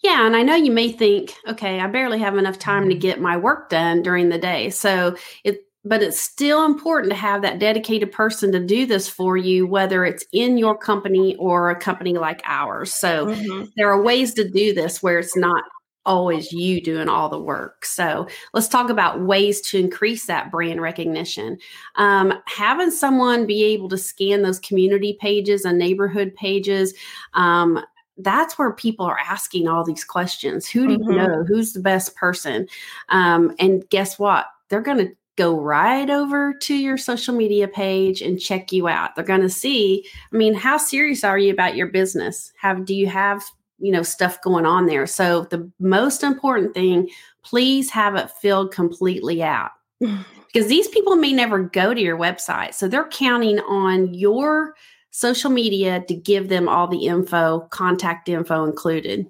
Yeah, 0.00 0.24
and 0.24 0.36
I 0.36 0.42
know 0.42 0.54
you 0.54 0.70
may 0.70 0.92
think, 0.92 1.34
okay, 1.48 1.80
I 1.80 1.86
barely 1.88 2.20
have 2.20 2.38
enough 2.38 2.58
time 2.58 2.88
to 2.88 2.94
get 2.94 3.20
my 3.20 3.36
work 3.36 3.68
done 3.68 4.02
during 4.02 4.28
the 4.28 4.38
day. 4.38 4.70
So 4.70 5.16
it 5.42 5.67
but 5.88 6.02
it's 6.02 6.20
still 6.20 6.64
important 6.64 7.10
to 7.10 7.16
have 7.16 7.42
that 7.42 7.58
dedicated 7.58 8.12
person 8.12 8.52
to 8.52 8.60
do 8.60 8.84
this 8.84 9.08
for 9.08 9.36
you, 9.36 9.66
whether 9.66 10.04
it's 10.04 10.24
in 10.32 10.58
your 10.58 10.76
company 10.76 11.34
or 11.36 11.70
a 11.70 11.80
company 11.80 12.18
like 12.18 12.42
ours. 12.44 12.94
So 12.94 13.26
mm-hmm. 13.26 13.64
there 13.76 13.90
are 13.90 14.02
ways 14.02 14.34
to 14.34 14.48
do 14.48 14.74
this 14.74 15.02
where 15.02 15.18
it's 15.18 15.36
not 15.36 15.64
always 16.04 16.52
you 16.52 16.80
doing 16.80 17.08
all 17.08 17.28
the 17.28 17.38
work. 17.38 17.84
So 17.84 18.26
let's 18.54 18.68
talk 18.68 18.90
about 18.90 19.20
ways 19.20 19.60
to 19.62 19.78
increase 19.78 20.26
that 20.26 20.50
brand 20.50 20.80
recognition. 20.80 21.58
Um, 21.96 22.34
having 22.46 22.90
someone 22.90 23.46
be 23.46 23.62
able 23.64 23.88
to 23.90 23.98
scan 23.98 24.42
those 24.42 24.58
community 24.58 25.18
pages 25.20 25.64
and 25.64 25.78
neighborhood 25.78 26.34
pages. 26.34 26.94
Um, 27.34 27.84
that's 28.16 28.58
where 28.58 28.72
people 28.72 29.06
are 29.06 29.18
asking 29.18 29.68
all 29.68 29.84
these 29.84 30.04
questions. 30.04 30.66
Who 30.68 30.88
do 30.88 30.98
mm-hmm. 30.98 31.10
you 31.10 31.16
know? 31.16 31.44
Who's 31.44 31.72
the 31.72 31.80
best 31.80 32.16
person? 32.16 32.66
Um, 33.10 33.54
and 33.58 33.88
guess 33.90 34.18
what? 34.18 34.46
They're 34.70 34.82
going 34.82 34.98
to 34.98 35.12
go 35.38 35.58
right 35.58 36.10
over 36.10 36.52
to 36.52 36.74
your 36.74 36.98
social 36.98 37.34
media 37.34 37.68
page 37.68 38.20
and 38.20 38.40
check 38.40 38.72
you 38.72 38.88
out. 38.88 39.14
They're 39.14 39.24
going 39.24 39.40
to 39.40 39.48
see, 39.48 40.04
I 40.32 40.36
mean, 40.36 40.52
how 40.52 40.76
serious 40.76 41.24
are 41.24 41.38
you 41.38 41.52
about 41.52 41.76
your 41.76 41.86
business? 41.86 42.52
Have 42.60 42.84
do 42.84 42.94
you 42.94 43.06
have, 43.06 43.42
you 43.78 43.92
know, 43.92 44.02
stuff 44.02 44.42
going 44.42 44.66
on 44.66 44.86
there? 44.86 45.06
So 45.06 45.44
the 45.44 45.70
most 45.78 46.22
important 46.22 46.74
thing, 46.74 47.08
please 47.42 47.88
have 47.90 48.16
it 48.16 48.30
filled 48.32 48.72
completely 48.72 49.42
out. 49.42 49.70
because 50.00 50.68
these 50.68 50.88
people 50.88 51.16
may 51.16 51.32
never 51.32 51.60
go 51.60 51.94
to 51.94 52.00
your 52.00 52.18
website. 52.18 52.74
So 52.74 52.88
they're 52.88 53.08
counting 53.08 53.60
on 53.60 54.12
your 54.14 54.74
social 55.10 55.50
media 55.50 56.02
to 56.08 56.14
give 56.14 56.48
them 56.48 56.68
all 56.68 56.88
the 56.88 57.06
info, 57.06 57.60
contact 57.70 58.28
info 58.28 58.64
included. 58.64 59.26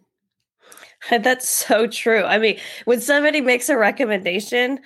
That's 1.10 1.48
so 1.48 1.86
true. 1.86 2.24
I 2.24 2.38
mean, 2.38 2.58
when 2.84 3.00
somebody 3.00 3.40
makes 3.40 3.68
a 3.68 3.76
recommendation, 3.76 4.80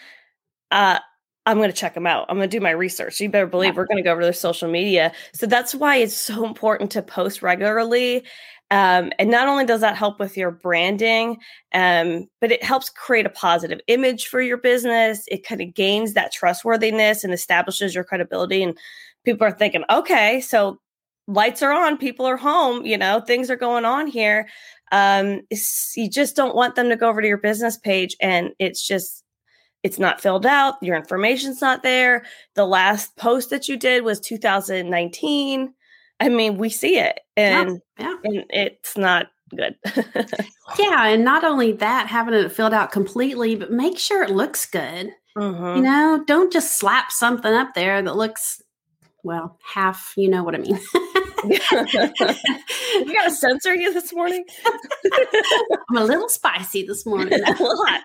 uh, 0.71 0.99
I'm 1.45 1.57
going 1.57 1.71
to 1.71 1.77
check 1.77 1.95
them 1.95 2.07
out. 2.07 2.27
I'm 2.29 2.37
going 2.37 2.49
to 2.49 2.57
do 2.57 2.63
my 2.63 2.71
research. 2.71 3.21
You 3.21 3.29
better 3.29 3.47
believe 3.47 3.77
we're 3.77 3.87
going 3.87 3.97
to 3.97 4.03
go 4.03 4.13
over 4.13 4.21
to 4.21 4.27
their 4.27 4.33
social 4.33 4.71
media. 4.71 5.13
So 5.35 5.47
that's 5.47 5.75
why 5.75 5.97
it's 5.97 6.17
so 6.17 6.47
important 6.47 6.93
to 6.93 7.03
post 7.03 7.43
regularly. 7.43 8.25
Um, 8.71 9.13
and 9.19 9.31
not 9.31 9.49
only 9.49 9.67
does 9.67 9.81
that 9.83 9.97
help 9.97 10.19
with 10.19 10.37
your 10.37 10.51
branding, 10.51 11.39
um, 11.75 12.27
but 12.41 12.53
it 12.53 12.63
helps 12.63 12.89
create 12.89 13.27
a 13.27 13.31
positive 13.31 13.81
image 13.87 14.29
for 14.29 14.41
your 14.41 14.57
business. 14.57 15.25
It 15.29 15.45
kind 15.47 15.61
of 15.61 15.75
gains 15.75 16.15
that 16.15 16.33
trustworthiness 16.33 17.25
and 17.25 17.35
establishes 17.35 17.95
your 17.95 18.05
credibility. 18.05 18.63
And 18.63 18.79
people 19.25 19.47
are 19.47 19.53
thinking, 19.53 19.85
okay, 19.91 20.41
so 20.41 20.81
lights 21.27 21.61
are 21.63 21.73
on, 21.73 21.99
people 21.99 22.25
are 22.25 22.37
home, 22.37 22.87
you 22.87 22.97
know, 22.97 23.21
things 23.21 23.51
are 23.51 23.57
going 23.57 23.85
on 23.85 24.07
here. 24.07 24.49
Um, 24.91 25.41
you 25.97 26.09
just 26.09 26.37
don't 26.37 26.55
want 26.55 26.75
them 26.75 26.89
to 26.89 26.97
go 26.97 27.09
over 27.09 27.21
to 27.21 27.29
your 27.29 27.39
business 27.39 27.77
page 27.77 28.17
and 28.21 28.51
it's 28.59 28.87
just 28.87 29.22
it's 29.83 29.99
not 29.99 30.21
filled 30.21 30.47
out, 30.47 30.75
your 30.83 30.97
information's 30.97 31.61
not 31.61 31.83
there. 31.83 32.25
The 32.55 32.67
last 32.67 33.17
post 33.17 33.51
that 33.51 33.69
you 33.69 33.77
did 33.77 34.05
was 34.05 34.21
2019. 34.21 35.75
I 36.21 36.29
mean, 36.29 36.57
we 36.57 36.69
see 36.69 36.99
it 36.99 37.21
and, 37.37 37.81
yeah, 37.99 38.07
yeah. 38.07 38.17
and 38.25 38.45
it's 38.51 38.97
not 38.97 39.27
good. 39.57 39.75
yeah, 40.79 41.07
and 41.07 41.25
not 41.25 41.45
only 41.45 41.73
that, 41.73 42.07
having 42.07 42.35
it 42.35 42.53
filled 42.53 42.75
out 42.75 42.93
completely, 42.93 43.57
but 43.57 43.73
make 43.73 43.99
sure 43.99 44.23
it 44.23 44.31
looks 44.31 44.67
good. 44.67 45.11
Mm-hmm. 45.37 45.77
You 45.79 45.83
know, 45.83 46.25
don't 46.27 46.53
just 46.53 46.79
slap 46.79 47.11
something 47.11 47.53
up 47.53 47.75
there 47.75 48.01
that 48.03 48.17
looks 48.17 48.63
well, 49.25 49.59
half, 49.65 50.15
you 50.17 50.29
know 50.29 50.43
what 50.43 50.55
I 50.55 50.59
mean. 50.59 50.79
you 51.45 51.59
got 53.15 53.25
to 53.25 53.31
censor 53.31 53.75
you 53.75 53.93
this 53.93 54.13
morning? 54.13 54.45
I'm 55.91 55.97
a 55.97 56.05
little 56.05 56.29
spicy 56.29 56.85
this 56.85 57.07
morning. 57.07 57.41
a 57.47 57.63
lot. 57.63 58.01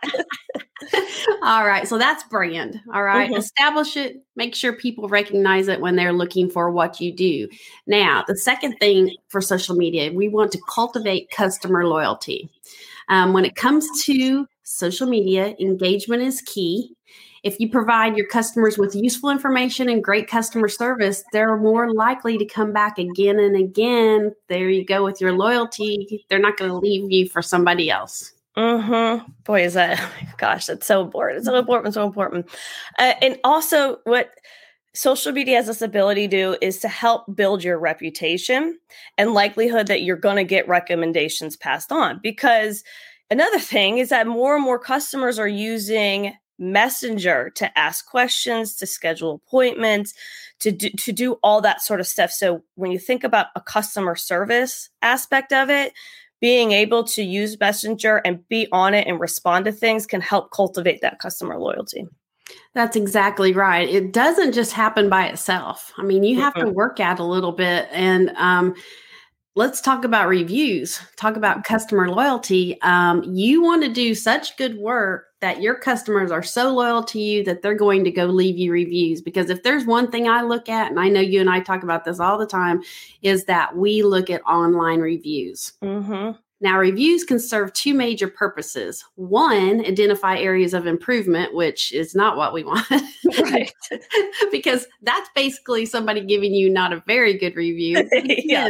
All 1.43 1.65
right. 1.65 1.87
So 1.87 1.97
that's 1.97 2.23
brand. 2.23 2.79
All 2.93 3.03
right? 3.03 3.29
mm-hmm. 3.29 3.39
Establish 3.39 3.97
it. 3.97 4.17
Make 4.35 4.55
sure 4.55 4.73
people 4.73 5.07
recognize 5.07 5.67
it 5.67 5.81
when 5.81 5.95
they're 5.95 6.13
looking 6.13 6.49
for 6.49 6.71
what 6.71 6.99
you 6.99 7.13
do. 7.13 7.47
Now, 7.85 8.23
the 8.27 8.37
second 8.37 8.77
thing 8.79 9.15
for 9.29 9.41
social 9.41 9.75
media, 9.75 10.11
we 10.11 10.27
want 10.27 10.51
to 10.53 10.61
cultivate 10.69 11.31
customer 11.31 11.85
loyalty. 11.85 12.49
Um, 13.09 13.33
when 13.33 13.45
it 13.45 13.55
comes 13.55 13.87
to 14.05 14.47
social 14.63 15.07
media, 15.07 15.55
engagement 15.59 16.23
is 16.23 16.41
key 16.41 16.97
if 17.43 17.59
you 17.59 17.69
provide 17.69 18.17
your 18.17 18.27
customers 18.27 18.77
with 18.77 18.93
useful 18.95 19.29
information 19.29 19.89
and 19.89 20.03
great 20.03 20.27
customer 20.27 20.67
service, 20.67 21.23
they're 21.31 21.55
more 21.55 21.93
likely 21.93 22.37
to 22.37 22.45
come 22.45 22.73
back 22.73 22.97
again 22.97 23.39
and 23.39 23.55
again. 23.55 24.33
There 24.49 24.69
you 24.69 24.83
go 24.83 25.03
with 25.05 25.21
your 25.21 25.31
loyalty. 25.31 26.25
They're 26.29 26.39
not 26.39 26.57
going 26.57 26.71
to 26.71 26.77
leave 26.77 27.09
you 27.09 27.29
for 27.29 27.41
somebody 27.41 27.89
else. 27.89 28.33
Mm-hmm. 28.57 29.29
Boy, 29.43 29.63
is 29.63 29.75
that 29.75 30.03
gosh, 30.37 30.65
that's 30.65 30.87
so 30.87 31.01
important. 31.01 31.37
It's 31.37 31.47
so 31.47 31.55
important, 31.55 31.93
so 31.93 32.05
important. 32.05 32.49
Uh, 32.97 33.13
and 33.21 33.37
also, 33.43 33.99
what 34.03 34.31
social 34.95 35.31
media 35.31 35.57
has 35.57 35.67
this 35.67 35.83
ability 35.83 36.27
to 36.27 36.35
do 36.35 36.57
is 36.59 36.79
to 36.79 36.87
help 36.87 37.23
build 37.35 37.63
your 37.63 37.77
reputation 37.77 38.79
and 39.17 39.33
likelihood 39.33 39.87
that 39.87 40.01
you're 40.01 40.17
going 40.17 40.37
to 40.37 40.43
get 40.43 40.67
recommendations 40.67 41.55
passed 41.55 41.91
on. 41.91 42.19
Because 42.23 42.83
another 43.29 43.59
thing 43.59 43.99
is 43.99 44.09
that 44.09 44.25
more 44.25 44.55
and 44.55 44.63
more 44.63 44.79
customers 44.79 45.37
are 45.37 45.47
using 45.47 46.33
messenger 46.59 47.51
to 47.51 47.77
ask 47.77 48.07
questions 48.07 48.75
to 48.75 48.87
schedule 48.87 49.41
appointments 49.45 50.15
to 50.59 50.71
do, 50.71 50.89
to 50.89 51.11
do 51.11 51.33
all 51.43 51.61
that 51.61 51.83
sort 51.83 51.99
of 51.99 52.07
stuff 52.07 52.31
so 52.31 52.63
when 52.73 52.91
you 52.91 52.97
think 52.97 53.23
about 53.23 53.47
a 53.55 53.61
customer 53.61 54.15
service 54.15 54.89
aspect 55.03 55.53
of 55.53 55.69
it 55.69 55.93
being 56.39 56.71
able 56.71 57.03
to 57.03 57.23
use 57.23 57.59
messenger 57.59 58.17
and 58.17 58.47
be 58.47 58.67
on 58.71 58.93
it 58.93 59.07
and 59.07 59.19
respond 59.19 59.65
to 59.65 59.71
things 59.71 60.05
can 60.05 60.21
help 60.21 60.51
cultivate 60.51 61.01
that 61.01 61.19
customer 61.19 61.57
loyalty 61.57 62.05
that's 62.73 62.95
exactly 62.95 63.53
right. 63.53 63.89
It 63.89 64.13
doesn't 64.13 64.53
just 64.53 64.71
happen 64.71 65.09
by 65.09 65.27
itself. 65.27 65.91
I 65.97 66.03
mean, 66.03 66.23
you 66.23 66.39
have 66.39 66.53
mm-hmm. 66.53 66.67
to 66.67 66.73
work 66.73 66.99
at 66.99 67.19
a 67.19 67.23
little 67.23 67.51
bit. 67.51 67.87
And 67.91 68.29
um, 68.37 68.75
let's 69.55 69.81
talk 69.81 70.05
about 70.05 70.27
reviews, 70.27 70.99
talk 71.17 71.35
about 71.35 71.63
customer 71.63 72.09
loyalty. 72.09 72.79
Um, 72.81 73.23
you 73.23 73.63
want 73.63 73.83
to 73.83 73.89
do 73.91 74.13
such 74.13 74.55
good 74.57 74.77
work 74.77 75.26
that 75.39 75.61
your 75.61 75.75
customers 75.75 76.31
are 76.31 76.43
so 76.43 76.73
loyal 76.73 77.03
to 77.03 77.19
you 77.19 77.43
that 77.43 77.61
they're 77.61 77.75
going 77.75 78.03
to 78.03 78.11
go 78.11 78.25
leave 78.25 78.57
you 78.57 78.71
reviews. 78.71 79.21
Because 79.21 79.49
if 79.49 79.63
there's 79.63 79.85
one 79.85 80.09
thing 80.09 80.27
I 80.27 80.41
look 80.41 80.67
at, 80.67 80.89
and 80.89 80.99
I 80.99 81.09
know 81.09 81.19
you 81.19 81.39
and 81.39 81.49
I 81.49 81.59
talk 81.59 81.83
about 81.83 82.05
this 82.05 82.19
all 82.19 82.37
the 82.37 82.47
time, 82.47 82.81
is 83.21 83.45
that 83.45 83.75
we 83.75 84.01
look 84.01 84.29
at 84.29 84.41
online 84.45 84.99
reviews. 84.99 85.73
Mm-hmm. 85.83 86.37
Now, 86.59 86.79
reviews 86.79 87.23
can 87.23 87.39
serve 87.39 87.71
two 87.73 87.93
major 87.93 88.27
purposes. 88.27 89.05
One, 89.15 89.85
identify 89.85 90.37
areas 90.37 90.73
of 90.73 90.87
improvement, 90.87 91.53
which 91.53 91.91
is 91.91 92.15
not 92.15 92.35
what 92.35 92.51
we 92.51 92.63
want. 92.63 92.89
right. 93.41 93.71
because 94.51 94.87
that's 95.03 95.29
basically 95.35 95.85
somebody 95.85 96.21
giving 96.21 96.55
you 96.55 96.67
not 96.67 96.93
a 96.93 97.03
very 97.05 97.37
good 97.37 97.55
review. 97.55 98.09
yeah. 98.25 98.69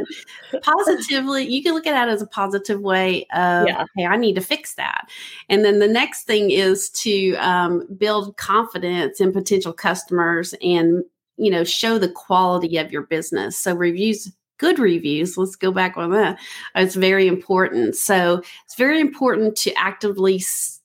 Positively, 0.61 1.47
you 1.47 1.63
can 1.63 1.73
look 1.73 1.87
at 1.87 1.93
that 1.93 2.09
as 2.09 2.21
a 2.21 2.27
positive 2.27 2.81
way 2.81 3.21
of, 3.33 3.67
yeah. 3.67 3.85
hey, 3.95 4.05
I 4.05 4.17
need 4.17 4.35
to 4.35 4.41
fix 4.41 4.75
that. 4.75 5.07
And 5.47 5.63
then 5.63 5.79
the 5.79 5.87
next 5.87 6.23
thing 6.23 6.51
is 6.51 6.89
to 6.89 7.35
um, 7.35 7.87
build 7.97 8.35
confidence 8.35 9.21
in 9.21 9.31
potential 9.31 9.71
customers 9.71 10.53
and 10.61 11.03
you 11.37 11.51
know 11.51 11.63
show 11.63 11.99
the 11.99 12.09
quality 12.09 12.77
of 12.77 12.91
your 12.91 13.03
business 13.03 13.55
so 13.55 13.73
reviews 13.75 14.31
good 14.57 14.79
reviews. 14.79 15.37
Let's 15.37 15.55
go 15.55 15.71
back 15.71 15.97
on 15.97 16.11
that. 16.11 16.35
Uh, 16.75 16.81
it's 16.81 16.95
very 16.95 17.27
important. 17.27 17.95
So 17.95 18.41
it's 18.65 18.75
very 18.75 18.99
important 18.99 19.55
to 19.57 19.73
actively, 19.73 20.43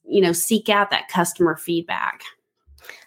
you 0.09 0.21
know, 0.21 0.33
seek 0.33 0.69
out 0.69 0.91
that 0.91 1.09
customer 1.09 1.57
feedback. 1.57 2.23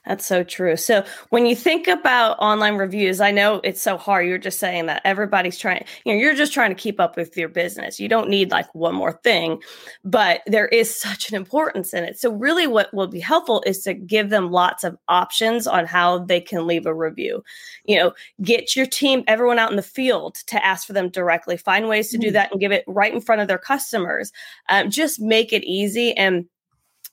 That's 0.05 0.25
so 0.25 0.43
true. 0.43 0.77
So 0.77 1.03
when 1.29 1.45
you 1.45 1.55
think 1.55 1.87
about 1.87 2.37
online 2.39 2.75
reviews, 2.75 3.19
I 3.19 3.31
know 3.31 3.59
it's 3.63 3.81
so 3.81 3.97
hard. 3.97 4.27
You're 4.27 4.37
just 4.37 4.59
saying 4.59 4.85
that 4.85 5.01
everybody's 5.03 5.57
trying, 5.57 5.83
you 6.05 6.13
know, 6.13 6.19
you're 6.19 6.35
just 6.35 6.53
trying 6.53 6.69
to 6.69 6.75
keep 6.75 6.99
up 6.99 7.17
with 7.17 7.35
your 7.35 7.49
business. 7.49 7.99
You 7.99 8.07
don't 8.07 8.29
need 8.29 8.51
like 8.51 8.73
one 8.75 8.93
more 8.93 9.13
thing, 9.23 9.61
but 10.03 10.41
there 10.45 10.67
is 10.67 10.95
such 11.05 11.29
an 11.29 11.35
importance 11.35 11.93
in 11.93 12.03
it. 12.03 12.19
So 12.19 12.31
really 12.31 12.67
what 12.67 12.93
will 12.93 13.07
be 13.07 13.19
helpful 13.19 13.63
is 13.65 13.81
to 13.83 13.93
give 13.93 14.29
them 14.29 14.51
lots 14.51 14.83
of 14.83 14.97
options 15.07 15.65
on 15.65 15.85
how 15.85 16.19
they 16.19 16.39
can 16.39 16.67
leave 16.67 16.85
a 16.85 16.93
review. 16.93 17.43
You 17.85 17.97
know, 17.97 18.13
get 18.41 18.75
your 18.75 18.85
team, 18.85 19.23
everyone 19.27 19.59
out 19.59 19.71
in 19.71 19.77
the 19.77 19.81
field 19.81 20.35
to 20.47 20.63
ask 20.63 20.85
for 20.85 20.93
them 20.93 21.09
directly. 21.09 21.57
Find 21.57 21.87
ways 21.87 22.09
to 22.09 22.17
do 22.17 22.29
mm. 22.29 22.33
that 22.33 22.51
and 22.51 22.61
give 22.61 22.71
it 22.71 22.83
right 22.87 23.13
in 23.13 23.21
front 23.21 23.41
of 23.41 23.47
their 23.47 23.57
customers. 23.57 24.31
Um, 24.69 24.89
just 24.89 25.19
make 25.19 25.51
it 25.51 25.63
easy 25.63 26.15
and 26.15 26.45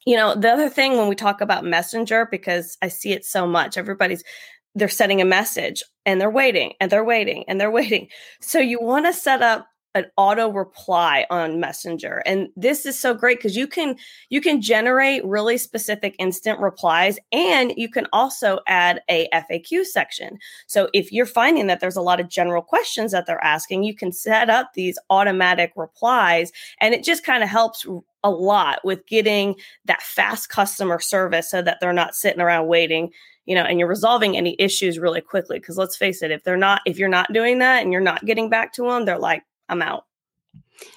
you 0.06 0.16
know, 0.16 0.34
the 0.34 0.50
other 0.50 0.68
thing 0.68 0.96
when 0.96 1.08
we 1.08 1.14
talk 1.14 1.40
about 1.40 1.64
Messenger, 1.64 2.28
because 2.30 2.76
I 2.82 2.88
see 2.88 3.12
it 3.12 3.24
so 3.24 3.46
much, 3.46 3.76
everybody's 3.76 4.24
they're 4.74 4.88
sending 4.88 5.20
a 5.20 5.26
message 5.26 5.82
and 6.06 6.20
they're 6.20 6.30
waiting 6.30 6.72
and 6.80 6.90
they're 6.90 7.04
waiting 7.04 7.44
and 7.46 7.60
they're 7.60 7.70
waiting. 7.70 8.08
So 8.40 8.58
you 8.58 8.80
want 8.80 9.06
to 9.06 9.12
set 9.12 9.42
up 9.42 9.66
an 9.94 10.06
auto 10.16 10.50
reply 10.50 11.26
on 11.28 11.60
messenger 11.60 12.22
and 12.24 12.48
this 12.56 12.86
is 12.86 12.98
so 12.98 13.12
great 13.12 13.38
because 13.38 13.56
you 13.56 13.66
can 13.66 13.94
you 14.30 14.40
can 14.40 14.62
generate 14.62 15.22
really 15.22 15.58
specific 15.58 16.16
instant 16.18 16.58
replies 16.60 17.18
and 17.30 17.74
you 17.76 17.90
can 17.90 18.06
also 18.10 18.58
add 18.66 19.02
a 19.10 19.28
faq 19.34 19.84
section 19.84 20.38
so 20.66 20.88
if 20.94 21.12
you're 21.12 21.26
finding 21.26 21.66
that 21.66 21.80
there's 21.80 21.96
a 21.96 22.00
lot 22.00 22.20
of 22.20 22.30
general 22.30 22.62
questions 22.62 23.12
that 23.12 23.26
they're 23.26 23.44
asking 23.44 23.82
you 23.82 23.94
can 23.94 24.12
set 24.12 24.48
up 24.48 24.70
these 24.74 24.98
automatic 25.10 25.72
replies 25.76 26.52
and 26.80 26.94
it 26.94 27.04
just 27.04 27.22
kind 27.22 27.42
of 27.42 27.48
helps 27.50 27.86
a 28.24 28.30
lot 28.30 28.80
with 28.84 29.06
getting 29.06 29.56
that 29.84 30.02
fast 30.02 30.48
customer 30.48 31.00
service 31.00 31.50
so 31.50 31.62
that 31.62 31.78
they're 31.80 31.92
not 31.92 32.14
sitting 32.14 32.40
around 32.40 32.66
waiting 32.66 33.10
you 33.46 33.54
know 33.54 33.62
and 33.64 33.78
you're 33.78 33.88
resolving 33.88 34.36
any 34.36 34.54
issues 34.58 34.98
really 34.98 35.20
quickly 35.20 35.58
because 35.58 35.76
let's 35.76 35.96
face 35.96 36.22
it 36.22 36.30
if 36.30 36.44
they're 36.44 36.56
not 36.56 36.80
if 36.86 36.98
you're 36.98 37.08
not 37.08 37.32
doing 37.32 37.58
that 37.58 37.82
and 37.82 37.92
you're 37.92 38.00
not 38.00 38.24
getting 38.24 38.48
back 38.48 38.72
to 38.72 38.82
them 38.82 39.04
they're 39.04 39.18
like 39.18 39.42
I'm 39.72 39.82
out. 39.82 40.04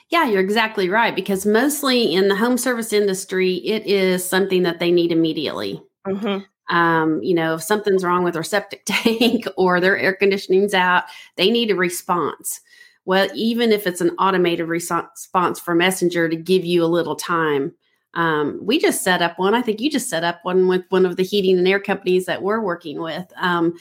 Yeah, 0.09 0.25
you're 0.25 0.41
exactly 0.41 0.89
right. 0.89 1.15
Because 1.15 1.45
mostly 1.45 2.13
in 2.13 2.27
the 2.27 2.35
home 2.35 2.57
service 2.57 2.93
industry, 2.93 3.55
it 3.55 3.85
is 3.87 4.27
something 4.27 4.63
that 4.63 4.79
they 4.79 4.91
need 4.91 5.11
immediately. 5.11 5.81
Mm-hmm. 6.05 6.75
Um, 6.75 7.21
you 7.23 7.33
know, 7.33 7.55
if 7.55 7.63
something's 7.63 8.03
wrong 8.03 8.23
with 8.23 8.33
their 8.33 8.43
septic 8.43 8.83
tank 8.85 9.45
or 9.57 9.79
their 9.79 9.97
air 9.97 10.13
conditioning's 10.13 10.73
out, 10.73 11.05
they 11.37 11.49
need 11.49 11.71
a 11.71 11.75
response. 11.75 12.61
Well, 13.05 13.29
even 13.33 13.71
if 13.71 13.87
it's 13.87 14.01
an 14.01 14.11
automated 14.19 14.67
response 14.67 15.59
for 15.59 15.75
Messenger 15.75 16.29
to 16.29 16.35
give 16.35 16.65
you 16.65 16.83
a 16.83 16.87
little 16.87 17.15
time. 17.15 17.73
Um, 18.15 18.59
we 18.63 18.79
just 18.79 19.03
set 19.03 19.21
up 19.21 19.37
one. 19.37 19.53
I 19.53 19.61
think 19.61 19.81
you 19.81 19.89
just 19.89 20.09
set 20.09 20.23
up 20.23 20.39
one 20.43 20.67
with 20.67 20.85
one 20.87 21.05
of 21.05 21.17
the 21.17 21.23
heating 21.23 21.57
and 21.57 21.67
air 21.67 21.81
companies 21.81 22.25
that 22.25 22.41
we're 22.41 22.61
working 22.61 23.01
with. 23.01 23.25
Um, 23.35 23.77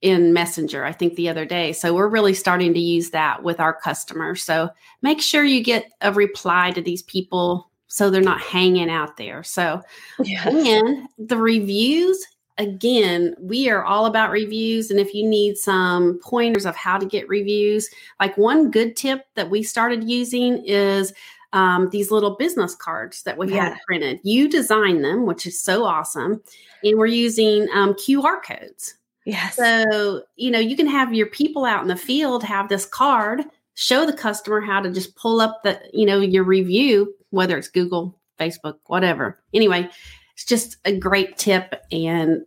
in 0.00 0.32
Messenger, 0.32 0.84
I 0.84 0.92
think 0.92 1.14
the 1.14 1.28
other 1.28 1.44
day. 1.44 1.72
So 1.72 1.94
we're 1.94 2.08
really 2.08 2.34
starting 2.34 2.74
to 2.74 2.80
use 2.80 3.10
that 3.10 3.44
with 3.44 3.60
our 3.60 3.72
customers. 3.72 4.42
So 4.42 4.68
make 5.00 5.22
sure 5.22 5.44
you 5.44 5.62
get 5.62 5.92
a 6.00 6.12
reply 6.12 6.72
to 6.72 6.82
these 6.82 7.02
people 7.02 7.70
so 7.86 8.10
they're 8.10 8.20
not 8.20 8.40
hanging 8.40 8.90
out 8.90 9.16
there. 9.16 9.42
So, 9.44 9.80
yeah. 10.24 10.48
and 10.48 11.08
the 11.18 11.36
reviews, 11.36 12.26
again, 12.62 13.34
we 13.40 13.68
are 13.68 13.84
all 13.84 14.06
about 14.06 14.30
reviews. 14.30 14.90
And 14.90 14.98
if 14.98 15.12
you 15.12 15.26
need 15.28 15.58
some 15.58 16.18
pointers 16.22 16.64
of 16.64 16.76
how 16.76 16.96
to 16.98 17.06
get 17.06 17.28
reviews, 17.28 17.90
like 18.20 18.36
one 18.38 18.70
good 18.70 18.96
tip 18.96 19.26
that 19.34 19.50
we 19.50 19.62
started 19.62 20.08
using 20.08 20.64
is 20.64 21.12
um, 21.52 21.90
these 21.90 22.10
little 22.10 22.36
business 22.36 22.74
cards 22.74 23.22
that 23.24 23.36
we 23.36 23.52
yeah. 23.52 23.70
had 23.70 23.78
printed. 23.86 24.20
You 24.22 24.48
design 24.48 25.02
them, 25.02 25.26
which 25.26 25.46
is 25.46 25.60
so 25.60 25.84
awesome. 25.84 26.42
And 26.82 26.98
we're 26.98 27.06
using 27.06 27.68
um, 27.74 27.94
QR 27.94 28.42
codes. 28.42 28.94
Yes. 29.24 29.56
So, 29.56 30.22
you 30.36 30.50
know, 30.50 30.58
you 30.58 30.76
can 30.76 30.86
have 30.86 31.14
your 31.14 31.26
people 31.26 31.64
out 31.64 31.82
in 31.82 31.88
the 31.88 31.96
field 31.96 32.42
have 32.42 32.68
this 32.68 32.86
card, 32.86 33.42
show 33.74 34.06
the 34.06 34.12
customer 34.12 34.60
how 34.60 34.80
to 34.80 34.90
just 34.90 35.14
pull 35.14 35.40
up 35.40 35.62
the, 35.62 35.80
you 35.92 36.06
know, 36.06 36.20
your 36.20 36.44
review, 36.44 37.14
whether 37.30 37.56
it's 37.56 37.68
Google, 37.68 38.18
Facebook, 38.40 38.78
whatever. 38.86 39.38
Anyway, 39.54 39.88
it's 40.42 40.48
just 40.48 40.76
a 40.84 40.96
great 40.96 41.36
tip. 41.36 41.74
And, 41.92 42.44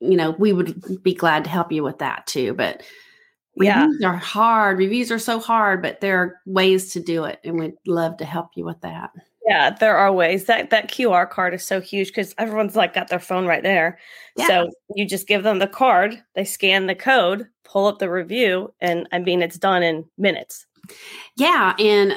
you 0.00 0.16
know, 0.16 0.32
we 0.32 0.52
would 0.52 1.02
be 1.02 1.14
glad 1.14 1.44
to 1.44 1.50
help 1.50 1.72
you 1.72 1.82
with 1.82 1.98
that 1.98 2.26
too. 2.26 2.52
But 2.54 2.82
reviews 3.56 3.96
yeah. 4.00 4.08
are 4.08 4.16
hard. 4.16 4.78
Reviews 4.78 5.10
are 5.10 5.18
so 5.18 5.40
hard, 5.40 5.80
but 5.82 6.00
there 6.00 6.18
are 6.18 6.40
ways 6.44 6.92
to 6.92 7.00
do 7.00 7.24
it. 7.24 7.40
And 7.44 7.58
we'd 7.58 7.74
love 7.86 8.18
to 8.18 8.24
help 8.24 8.50
you 8.56 8.64
with 8.64 8.80
that. 8.82 9.10
Yeah, 9.46 9.70
there 9.70 9.96
are 9.96 10.12
ways. 10.12 10.44
That 10.44 10.70
that 10.70 10.90
QR 10.90 11.28
card 11.28 11.54
is 11.54 11.64
so 11.64 11.80
huge 11.80 12.08
because 12.08 12.34
everyone's 12.36 12.76
like 12.76 12.92
got 12.92 13.08
their 13.08 13.18
phone 13.18 13.46
right 13.46 13.62
there. 13.62 13.98
Yeah. 14.36 14.46
So 14.46 14.70
you 14.94 15.06
just 15.06 15.26
give 15.26 15.42
them 15.42 15.58
the 15.58 15.66
card, 15.66 16.22
they 16.34 16.44
scan 16.44 16.86
the 16.86 16.94
code, 16.94 17.48
pull 17.64 17.86
up 17.86 17.98
the 17.98 18.10
review, 18.10 18.72
and 18.80 19.08
I 19.12 19.18
mean 19.18 19.42
it's 19.42 19.58
done 19.58 19.82
in 19.82 20.04
minutes. 20.18 20.66
Yeah, 21.36 21.74
and 21.78 22.14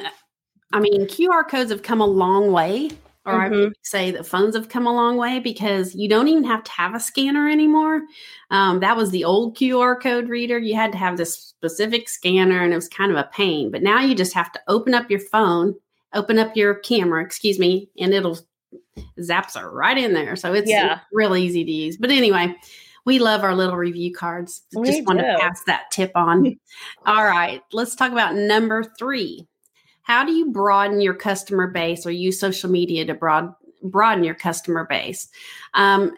I 0.74 0.80
mean 0.80 1.06
QR 1.06 1.48
codes 1.48 1.70
have 1.70 1.82
come 1.82 2.02
a 2.02 2.06
long 2.06 2.52
way 2.52 2.90
or 3.26 3.40
I 3.40 3.48
would 3.48 3.74
say 3.82 4.10
that 4.10 4.26
phones 4.26 4.54
have 4.54 4.68
come 4.68 4.86
a 4.86 4.92
long 4.94 5.16
way 5.16 5.38
because 5.40 5.94
you 5.94 6.08
don't 6.08 6.28
even 6.28 6.44
have 6.44 6.62
to 6.64 6.72
have 6.72 6.94
a 6.94 7.00
scanner 7.00 7.48
anymore. 7.48 8.02
Um, 8.50 8.80
that 8.80 8.96
was 8.96 9.10
the 9.10 9.24
old 9.24 9.56
QR 9.56 10.00
code 10.00 10.28
reader. 10.28 10.58
You 10.58 10.74
had 10.74 10.92
to 10.92 10.98
have 10.98 11.16
this 11.16 11.38
specific 11.38 12.08
scanner 12.08 12.62
and 12.62 12.72
it 12.72 12.76
was 12.76 12.88
kind 12.88 13.10
of 13.10 13.16
a 13.16 13.30
pain. 13.32 13.70
But 13.70 13.82
now 13.82 14.00
you 14.00 14.14
just 14.14 14.34
have 14.34 14.52
to 14.52 14.60
open 14.68 14.92
up 14.94 15.10
your 15.10 15.20
phone, 15.20 15.74
open 16.12 16.38
up 16.38 16.54
your 16.56 16.74
camera, 16.74 17.24
excuse 17.24 17.58
me, 17.58 17.88
and 17.98 18.12
it'll 18.12 18.38
zaps 19.18 19.56
are 19.56 19.70
right 19.70 19.96
in 19.96 20.12
there. 20.12 20.36
So 20.36 20.52
it's, 20.52 20.70
Yeah. 20.70 21.00
real 21.12 21.34
easy 21.36 21.64
to 21.64 21.70
use. 21.70 21.96
But 21.96 22.10
anyway, 22.10 22.54
we 23.04 23.18
love 23.18 23.42
our 23.42 23.54
little 23.54 23.76
review 23.76 24.12
cards. 24.12 24.62
We 24.74 24.86
Just 24.86 25.06
want 25.06 25.20
to 25.20 25.36
pass 25.38 25.62
that 25.66 25.90
tip 25.90 26.12
on. 26.14 26.58
All 27.06 27.24
right, 27.24 27.60
let's 27.72 27.94
talk 27.94 28.12
about 28.12 28.34
number 28.34 28.84
three. 28.98 29.46
How 30.04 30.24
do 30.24 30.32
you 30.32 30.50
broaden 30.50 31.00
your 31.00 31.14
customer 31.14 31.66
base 31.66 32.06
or 32.06 32.10
use 32.10 32.38
social 32.38 32.70
media 32.70 33.04
to 33.06 33.14
broad, 33.14 33.52
broaden 33.82 34.22
your 34.22 34.34
customer 34.34 34.86
base? 34.88 35.28
Um, 35.72 36.14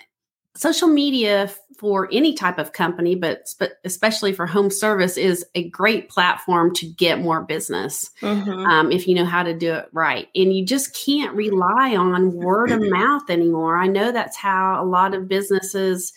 social 0.57 0.89
media 0.89 1.51
for 1.79 2.09
any 2.11 2.33
type 2.35 2.59
of 2.59 2.73
company, 2.73 3.15
but 3.15 3.47
spe- 3.47 3.77
especially 3.85 4.33
for 4.33 4.47
home 4.47 4.71
service, 4.71 5.17
is 5.17 5.45
a 5.55 5.69
great 5.69 6.09
platform 6.09 6.75
to 6.75 6.87
get 6.87 7.21
more 7.21 7.43
business 7.43 8.11
Mhm. 8.23 8.67
um, 8.67 8.91
if 8.91 9.07
you 9.07 9.15
know 9.15 9.27
how 9.27 9.43
to 9.43 9.55
do 9.55 9.75
it 9.75 9.89
right. 9.93 10.29
And 10.35 10.53
you 10.53 10.65
just 10.65 10.95
can't 10.95 11.35
rely 11.35 11.95
on 11.95 12.33
word 12.33 12.71
of 12.73 12.81
mouth 12.81 13.31
anymore. 13.31 13.77
I 13.77 13.87
know 13.87 14.11
that's 14.11 14.37
how 14.37 14.83
a 14.83 14.87
lot 14.87 15.15
of 15.15 15.29
businesses 15.29 16.13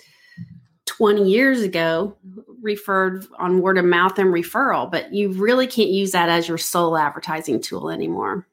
20 0.99 1.29
years 1.29 1.61
ago 1.61 2.13
referred 2.61 3.25
on 3.37 3.61
word 3.61 3.77
of 3.77 3.85
mouth 3.85 4.19
and 4.19 4.33
referral, 4.33 4.91
but 4.91 5.13
you 5.13 5.31
really 5.31 5.65
can't 5.65 5.89
use 5.89 6.11
that 6.11 6.27
as 6.27 6.45
your 6.45 6.57
sole 6.57 6.97
advertising 6.97 7.61
tool 7.61 7.89
anymore. 7.89 8.45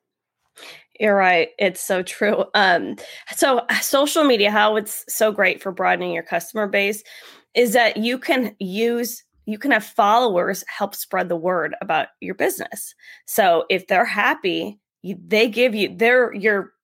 You're 1.00 1.16
right. 1.16 1.48
It's 1.58 1.80
so 1.80 2.04
true. 2.04 2.44
Um, 2.54 2.94
so 3.34 3.62
social 3.80 4.22
media, 4.22 4.52
how 4.52 4.76
it's 4.76 5.04
so 5.08 5.32
great 5.32 5.60
for 5.60 5.72
broadening 5.72 6.12
your 6.12 6.22
customer 6.22 6.68
base 6.68 7.02
is 7.56 7.72
that 7.72 7.96
you 7.96 8.16
can 8.16 8.54
use 8.60 9.24
you 9.48 9.58
can 9.58 9.72
have 9.72 9.84
followers 9.84 10.64
help 10.68 10.94
spread 10.94 11.28
the 11.28 11.36
word 11.36 11.74
about 11.80 12.08
your 12.20 12.34
business. 12.36 12.94
So 13.26 13.64
if 13.70 13.88
they're 13.88 14.04
happy, 14.04 14.78
you, 15.02 15.18
they 15.26 15.48
give 15.48 15.74
you 15.74 15.96
their 15.96 16.32
your 16.32 16.74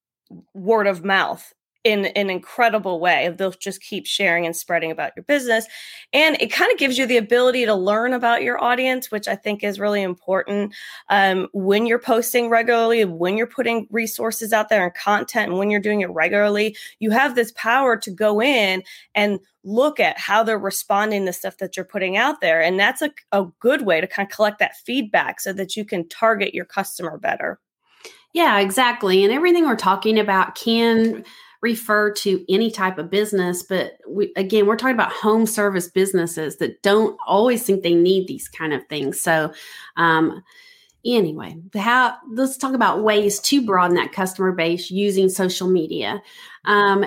word 0.54 0.88
of 0.88 1.04
mouth 1.04 1.52
in 1.84 2.06
an 2.06 2.30
incredible 2.30 3.00
way. 3.00 3.34
They'll 3.36 3.50
just 3.50 3.82
keep 3.82 4.06
sharing 4.06 4.46
and 4.46 4.54
spreading 4.54 4.90
about 4.90 5.12
your 5.16 5.24
business. 5.24 5.66
And 6.12 6.36
it 6.40 6.52
kind 6.52 6.70
of 6.70 6.78
gives 6.78 6.96
you 6.96 7.06
the 7.06 7.16
ability 7.16 7.64
to 7.66 7.74
learn 7.74 8.12
about 8.12 8.42
your 8.42 8.62
audience, 8.62 9.10
which 9.10 9.26
I 9.26 9.34
think 9.34 9.64
is 9.64 9.80
really 9.80 10.02
important 10.02 10.74
um, 11.08 11.48
when 11.52 11.86
you're 11.86 11.98
posting 11.98 12.50
regularly, 12.50 13.04
when 13.04 13.36
you're 13.36 13.46
putting 13.46 13.88
resources 13.90 14.52
out 14.52 14.68
there 14.68 14.84
and 14.84 14.94
content, 14.94 15.50
and 15.50 15.58
when 15.58 15.70
you're 15.70 15.80
doing 15.80 16.02
it 16.02 16.10
regularly, 16.10 16.76
you 17.00 17.10
have 17.10 17.34
this 17.34 17.52
power 17.56 17.96
to 17.96 18.10
go 18.10 18.40
in 18.40 18.82
and 19.14 19.40
look 19.64 20.00
at 20.00 20.18
how 20.18 20.42
they're 20.42 20.58
responding 20.58 21.26
to 21.26 21.32
stuff 21.32 21.58
that 21.58 21.76
you're 21.76 21.84
putting 21.84 22.16
out 22.16 22.40
there. 22.40 22.60
And 22.60 22.78
that's 22.78 23.02
a, 23.02 23.10
a 23.30 23.46
good 23.60 23.82
way 23.82 24.00
to 24.00 24.06
kind 24.06 24.28
of 24.28 24.34
collect 24.34 24.58
that 24.58 24.76
feedback 24.76 25.40
so 25.40 25.52
that 25.52 25.76
you 25.76 25.84
can 25.84 26.08
target 26.08 26.54
your 26.54 26.64
customer 26.64 27.18
better. 27.18 27.60
Yeah, 28.32 28.60
exactly. 28.60 29.24
And 29.24 29.32
everything 29.32 29.66
we're 29.66 29.76
talking 29.76 30.18
about 30.18 30.54
can 30.54 31.24
refer 31.62 32.12
to 32.12 32.44
any 32.52 32.70
type 32.70 32.98
of 32.98 33.08
business, 33.08 33.62
but 33.62 33.92
we, 34.06 34.32
again, 34.36 34.66
we're 34.66 34.76
talking 34.76 34.96
about 34.96 35.12
home 35.12 35.46
service 35.46 35.88
businesses 35.88 36.56
that 36.56 36.82
don't 36.82 37.16
always 37.26 37.62
think 37.64 37.82
they 37.82 37.94
need 37.94 38.26
these 38.26 38.48
kind 38.48 38.74
of 38.74 38.84
things. 38.88 39.20
So, 39.20 39.52
um, 39.96 40.42
anyway, 41.06 41.56
how 41.74 42.16
let's 42.30 42.56
talk 42.56 42.74
about 42.74 43.04
ways 43.04 43.38
to 43.40 43.64
broaden 43.64 43.96
that 43.96 44.12
customer 44.12 44.52
base 44.52 44.90
using 44.90 45.28
social 45.28 45.68
media. 45.68 46.20
Um, 46.64 47.06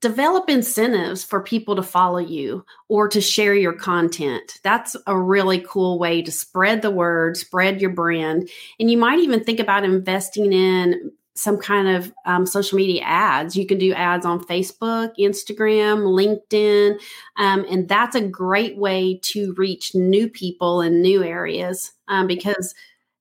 develop 0.00 0.50
incentives 0.50 1.24
for 1.24 1.40
people 1.40 1.74
to 1.74 1.82
follow 1.82 2.18
you 2.18 2.62
or 2.88 3.08
to 3.08 3.22
share 3.22 3.54
your 3.54 3.72
content. 3.72 4.60
That's 4.62 4.94
a 5.06 5.18
really 5.18 5.64
cool 5.66 5.98
way 5.98 6.20
to 6.20 6.30
spread 6.30 6.82
the 6.82 6.90
word, 6.90 7.38
spread 7.38 7.80
your 7.80 7.90
brand. 7.90 8.50
And 8.78 8.90
you 8.90 8.98
might 8.98 9.18
even 9.20 9.42
think 9.42 9.60
about 9.60 9.82
investing 9.82 10.52
in 10.52 11.10
some 11.36 11.56
kind 11.58 11.88
of 11.88 12.12
um, 12.26 12.46
social 12.46 12.76
media 12.76 13.02
ads. 13.02 13.56
You 13.56 13.66
can 13.66 13.78
do 13.78 13.92
ads 13.92 14.24
on 14.24 14.44
Facebook, 14.44 15.12
Instagram, 15.18 16.04
LinkedIn. 16.06 17.00
Um, 17.36 17.66
and 17.68 17.88
that's 17.88 18.14
a 18.14 18.20
great 18.20 18.76
way 18.76 19.18
to 19.24 19.52
reach 19.54 19.94
new 19.94 20.28
people 20.28 20.80
in 20.80 21.02
new 21.02 21.22
areas 21.24 21.92
um, 22.08 22.26
because, 22.26 22.74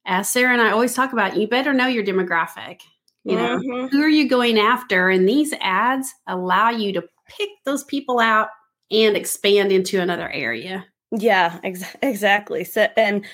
as 0.06 0.30
Sarah 0.30 0.54
and 0.54 0.62
I 0.62 0.71
always 0.71 0.93
talk 0.93 1.13
about, 1.13 1.38
you 1.38 1.47
better 1.47 1.73
know 1.73 1.88
your 1.88 2.04
demographic. 2.06 2.82
You 3.23 3.38
know, 3.38 3.58
Mhm. 3.58 3.89
who 3.89 4.02
are 4.02 4.10
you 4.10 4.28
going 4.28 4.60
after? 4.60 5.10
And 5.10 5.28
these 5.28 5.54
ads 5.62 6.13
allow 6.28 6.69
you 6.69 6.91
to 6.93 7.04
pick 7.28 7.49
those 7.65 7.86
people 7.86 8.19
out 8.19 8.49
and 8.91 9.15
expand 9.15 9.71
into 9.71 10.02
another 10.02 10.30
area. 10.30 10.86
Yeah, 11.12 11.58
ex- 11.63 11.95
exactly. 12.02 12.63
So, 12.65 12.88
and 12.97 13.26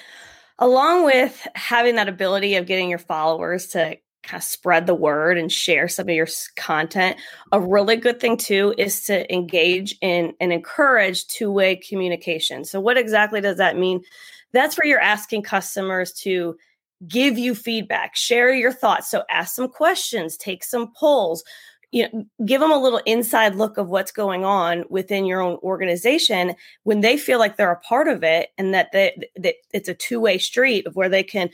along 0.59 1.05
with 1.05 1.47
having 1.55 1.95
that 1.95 2.07
ability 2.07 2.55
of 2.55 2.67
getting 2.67 2.89
your 2.89 2.99
followers 2.99 3.67
to 3.69 3.97
kind 4.23 4.39
of 4.39 4.43
spread 4.43 4.85
the 4.85 4.95
word 4.95 5.37
and 5.37 5.51
share 5.51 5.87
some 5.87 6.09
of 6.09 6.15
your 6.15 6.27
content, 6.55 7.17
a 7.51 7.59
really 7.59 7.95
good 7.95 8.19
thing 8.19 8.37
too 8.37 8.73
is 8.77 9.03
to 9.05 9.31
engage 9.33 9.95
in 10.01 10.33
and 10.39 10.51
encourage 10.51 11.27
two 11.27 11.51
way 11.51 11.75
communication. 11.75 12.65
So, 12.65 12.79
what 12.79 12.97
exactly 12.97 13.41
does 13.41 13.57
that 13.57 13.77
mean? 13.77 14.01
That's 14.51 14.77
where 14.77 14.87
you're 14.87 14.99
asking 14.99 15.43
customers 15.43 16.11
to 16.21 16.57
give 17.07 17.37
you 17.37 17.55
feedback, 17.55 18.15
share 18.15 18.53
your 18.53 18.73
thoughts. 18.73 19.09
So, 19.09 19.23
ask 19.29 19.55
some 19.55 19.69
questions, 19.69 20.37
take 20.37 20.63
some 20.63 20.91
polls. 20.95 21.43
You 21.91 22.07
know, 22.13 22.25
give 22.45 22.61
them 22.61 22.71
a 22.71 22.77
little 22.77 23.01
inside 23.07 23.55
look 23.55 23.79
of 23.79 23.89
what's 23.89 24.11
going 24.11 24.45
on 24.45 24.83
within 24.91 25.25
your 25.25 25.41
own 25.41 25.57
organization 25.63 26.53
when 26.83 27.01
they 27.01 27.17
feel 27.17 27.39
like 27.39 27.57
they're 27.57 27.71
a 27.71 27.79
part 27.79 28.07
of 28.07 28.23
it 28.23 28.49
and 28.59 28.75
that 28.75 28.91
they, 28.91 29.17
that 29.37 29.55
it's 29.73 29.89
a 29.89 29.95
two-way 29.95 30.37
street 30.37 30.85
of 30.85 30.95
where 30.95 31.09
they 31.09 31.23
can 31.23 31.49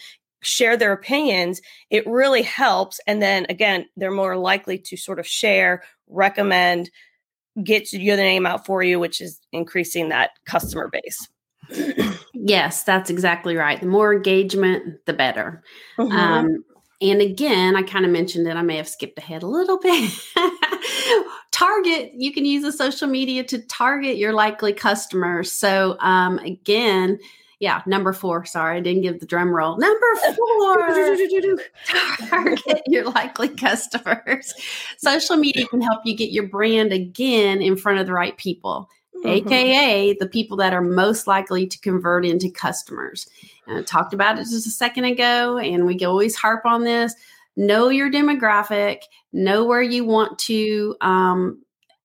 share 0.45 0.77
their 0.77 0.93
opinions 0.93 1.61
it 1.89 2.05
really 2.07 2.41
helps 2.41 2.99
and 3.07 3.21
then 3.21 3.45
again 3.49 3.85
they're 3.97 4.11
more 4.11 4.37
likely 4.37 4.77
to 4.77 4.95
sort 4.95 5.19
of 5.19 5.27
share 5.27 5.83
recommend 6.07 6.89
get 7.63 7.91
your 7.93 8.17
name 8.17 8.45
out 8.45 8.65
for 8.65 8.83
you 8.83 8.99
which 8.99 9.21
is 9.21 9.39
increasing 9.51 10.09
that 10.09 10.31
customer 10.45 10.89
base 10.89 11.27
Yes, 12.33 12.83
that's 12.83 13.09
exactly 13.09 13.55
right. 13.55 13.79
The 13.79 13.87
more 13.87 14.13
engagement, 14.13 15.03
the 15.05 15.13
better. 15.13 15.63
Mhm. 15.97 16.11
Um, 16.11 16.63
and 17.01 17.21
again, 17.21 17.75
I 17.75 17.81
kind 17.81 18.05
of 18.05 18.11
mentioned 18.11 18.47
it. 18.47 18.55
I 18.55 18.61
may 18.61 18.77
have 18.77 18.87
skipped 18.87 19.17
ahead 19.17 19.41
a 19.41 19.47
little 19.47 19.79
bit. 19.81 20.11
target, 21.51 22.11
you 22.13 22.31
can 22.33 22.45
use 22.45 22.63
the 22.63 22.71
social 22.71 23.07
media 23.07 23.43
to 23.45 23.59
target 23.65 24.17
your 24.17 24.33
likely 24.33 24.73
customers. 24.73 25.51
So, 25.51 25.97
um, 25.99 26.37
again, 26.39 27.17
yeah, 27.59 27.81
number 27.85 28.13
four. 28.13 28.45
Sorry, 28.45 28.77
I 28.77 28.81
didn't 28.81 29.01
give 29.01 29.19
the 29.19 29.25
drum 29.25 29.49
roll. 29.49 29.77
Number 29.77 30.05
four. 30.35 30.77
target 32.27 32.81
your 32.87 33.05
likely 33.09 33.49
customers. 33.49 34.53
Social 34.97 35.37
media 35.37 35.65
can 35.67 35.81
help 35.81 36.01
you 36.05 36.15
get 36.15 36.31
your 36.31 36.47
brand 36.47 36.91
again 36.91 37.61
in 37.61 37.75
front 37.77 37.99
of 37.99 38.05
the 38.05 38.13
right 38.13 38.35
people, 38.37 38.89
Mhm. 39.23 39.29
aka 39.47 40.13
the 40.19 40.27
people 40.27 40.57
that 40.57 40.73
are 40.73 40.81
most 40.81 41.27
likely 41.27 41.65
to 41.67 41.79
convert 41.79 42.25
into 42.25 42.49
customers. 42.49 43.27
And 43.67 43.77
I 43.79 43.81
talked 43.83 44.13
about 44.13 44.37
it 44.37 44.41
just 44.49 44.67
a 44.67 44.71
second 44.71 45.05
ago, 45.05 45.57
and 45.57 45.85
we 45.85 45.97
can 45.97 46.07
always 46.07 46.35
harp 46.35 46.65
on 46.65 46.83
this. 46.83 47.13
Know 47.55 47.87
your 47.89 48.11
demographic, 48.11 48.99
know 49.31 49.63
where 49.63 49.81
you 49.81 50.03
want 50.03 50.37
to 50.39 50.95
um, 50.99 51.61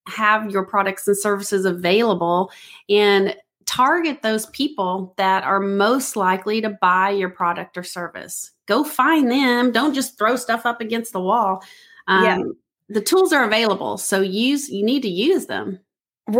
have 0.06 0.50
your 0.50 0.64
products 0.64 1.08
and 1.08 1.16
services 1.18 1.64
available, 1.64 2.50
and 2.88 3.34
target 3.70 4.22
those 4.22 4.46
people 4.46 5.14
that 5.16 5.44
are 5.44 5.60
most 5.60 6.16
likely 6.16 6.60
to 6.60 6.70
buy 6.70 7.10
your 7.10 7.28
product 7.28 7.78
or 7.78 7.84
service. 7.84 8.50
Go 8.66 8.82
find 8.82 9.30
them. 9.30 9.70
Don't 9.70 9.94
just 9.94 10.18
throw 10.18 10.34
stuff 10.34 10.66
up 10.66 10.80
against 10.80 11.12
the 11.12 11.20
wall. 11.20 11.62
Um, 12.08 12.24
Yeah. 12.24 12.42
The 12.88 13.00
tools 13.00 13.32
are 13.32 13.44
available, 13.44 13.98
so 13.98 14.20
use. 14.20 14.68
You 14.68 14.84
need 14.84 15.02
to 15.02 15.08
use 15.08 15.46
them. 15.46 15.78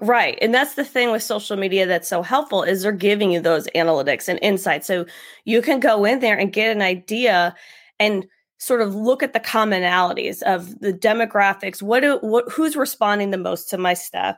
Right. 0.00 0.38
And 0.42 0.52
that's 0.54 0.74
the 0.74 0.84
thing 0.84 1.10
with 1.10 1.22
social 1.22 1.56
media 1.56 1.86
that's 1.86 2.08
so 2.08 2.22
helpful 2.22 2.62
is 2.62 2.82
they're 2.82 2.92
giving 2.92 3.32
you 3.32 3.40
those 3.40 3.66
analytics 3.74 4.28
and 4.28 4.38
insights. 4.42 4.86
So 4.86 5.06
you 5.44 5.62
can 5.62 5.80
go 5.80 6.04
in 6.04 6.20
there 6.20 6.36
and 6.36 6.52
get 6.52 6.74
an 6.74 6.82
idea 6.82 7.54
and 7.98 8.26
sort 8.58 8.82
of 8.82 8.94
look 8.94 9.22
at 9.22 9.32
the 9.32 9.40
commonalities 9.40 10.42
of 10.42 10.80
the 10.80 10.92
demographics. 10.92 11.80
What 11.80 12.00
do 12.00 12.18
what 12.20 12.50
who's 12.50 12.76
responding 12.76 13.30
the 13.30 13.38
most 13.38 13.70
to 13.70 13.78
my 13.78 13.94
stuff? 13.94 14.36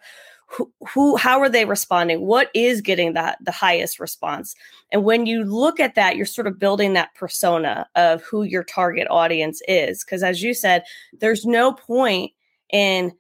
Who, 0.48 0.72
who 0.88 1.16
how 1.16 1.40
are 1.40 1.48
they 1.48 1.64
responding? 1.64 2.24
What 2.24 2.50
is 2.54 2.80
getting 2.80 3.14
that 3.14 3.38
the 3.40 3.50
highest 3.50 3.98
response? 3.98 4.54
And 4.92 5.04
when 5.04 5.26
you 5.26 5.44
look 5.44 5.80
at 5.80 5.96
that, 5.96 6.16
you're 6.16 6.24
sort 6.24 6.46
of 6.46 6.58
building 6.58 6.92
that 6.92 7.14
persona 7.14 7.88
of 7.96 8.22
who 8.22 8.44
your 8.44 8.62
target 8.62 9.08
audience 9.10 9.60
is. 9.66 10.04
Because 10.04 10.22
as 10.22 10.42
you 10.42 10.54
said, 10.54 10.84
there's 11.18 11.44
no 11.44 11.72
point 11.72 12.32
in 12.72 13.12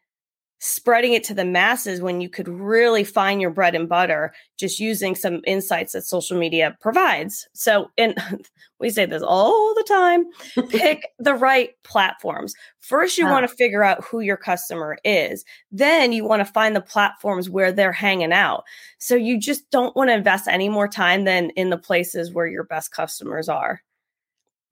spreading 0.58 1.12
it 1.12 1.22
to 1.24 1.34
the 1.34 1.44
masses 1.44 2.00
when 2.00 2.20
you 2.20 2.28
could 2.28 2.48
really 2.48 3.04
find 3.04 3.40
your 3.40 3.50
bread 3.50 3.74
and 3.74 3.88
butter 3.88 4.32
just 4.58 4.80
using 4.80 5.14
some 5.14 5.42
insights 5.46 5.92
that 5.92 6.02
social 6.02 6.38
media 6.38 6.76
provides. 6.80 7.46
So, 7.52 7.90
and 7.98 8.16
we 8.80 8.90
say 8.90 9.06
this 9.06 9.22
all 9.22 9.74
the 9.74 9.84
time 9.84 10.24
pick 10.68 11.08
the 11.18 11.34
right 11.34 11.70
platforms. 11.84 12.54
First, 12.80 13.18
you 13.18 13.26
ah. 13.26 13.30
want 13.30 13.48
to 13.48 13.54
figure 13.54 13.84
out 13.84 14.04
who 14.04 14.20
your 14.20 14.36
customer 14.36 14.96
is. 15.04 15.44
Then, 15.70 16.12
you 16.12 16.24
want 16.24 16.40
to 16.40 16.52
find 16.52 16.74
the 16.74 16.80
platforms 16.80 17.50
where 17.50 17.72
they're 17.72 17.92
hanging 17.92 18.32
out. 18.32 18.64
So, 18.98 19.14
you 19.14 19.38
just 19.38 19.70
don't 19.70 19.94
want 19.94 20.08
to 20.08 20.14
invest 20.14 20.48
any 20.48 20.68
more 20.68 20.88
time 20.88 21.24
than 21.24 21.50
in 21.50 21.70
the 21.70 21.78
places 21.78 22.32
where 22.32 22.46
your 22.46 22.64
best 22.64 22.92
customers 22.92 23.48
are. 23.48 23.82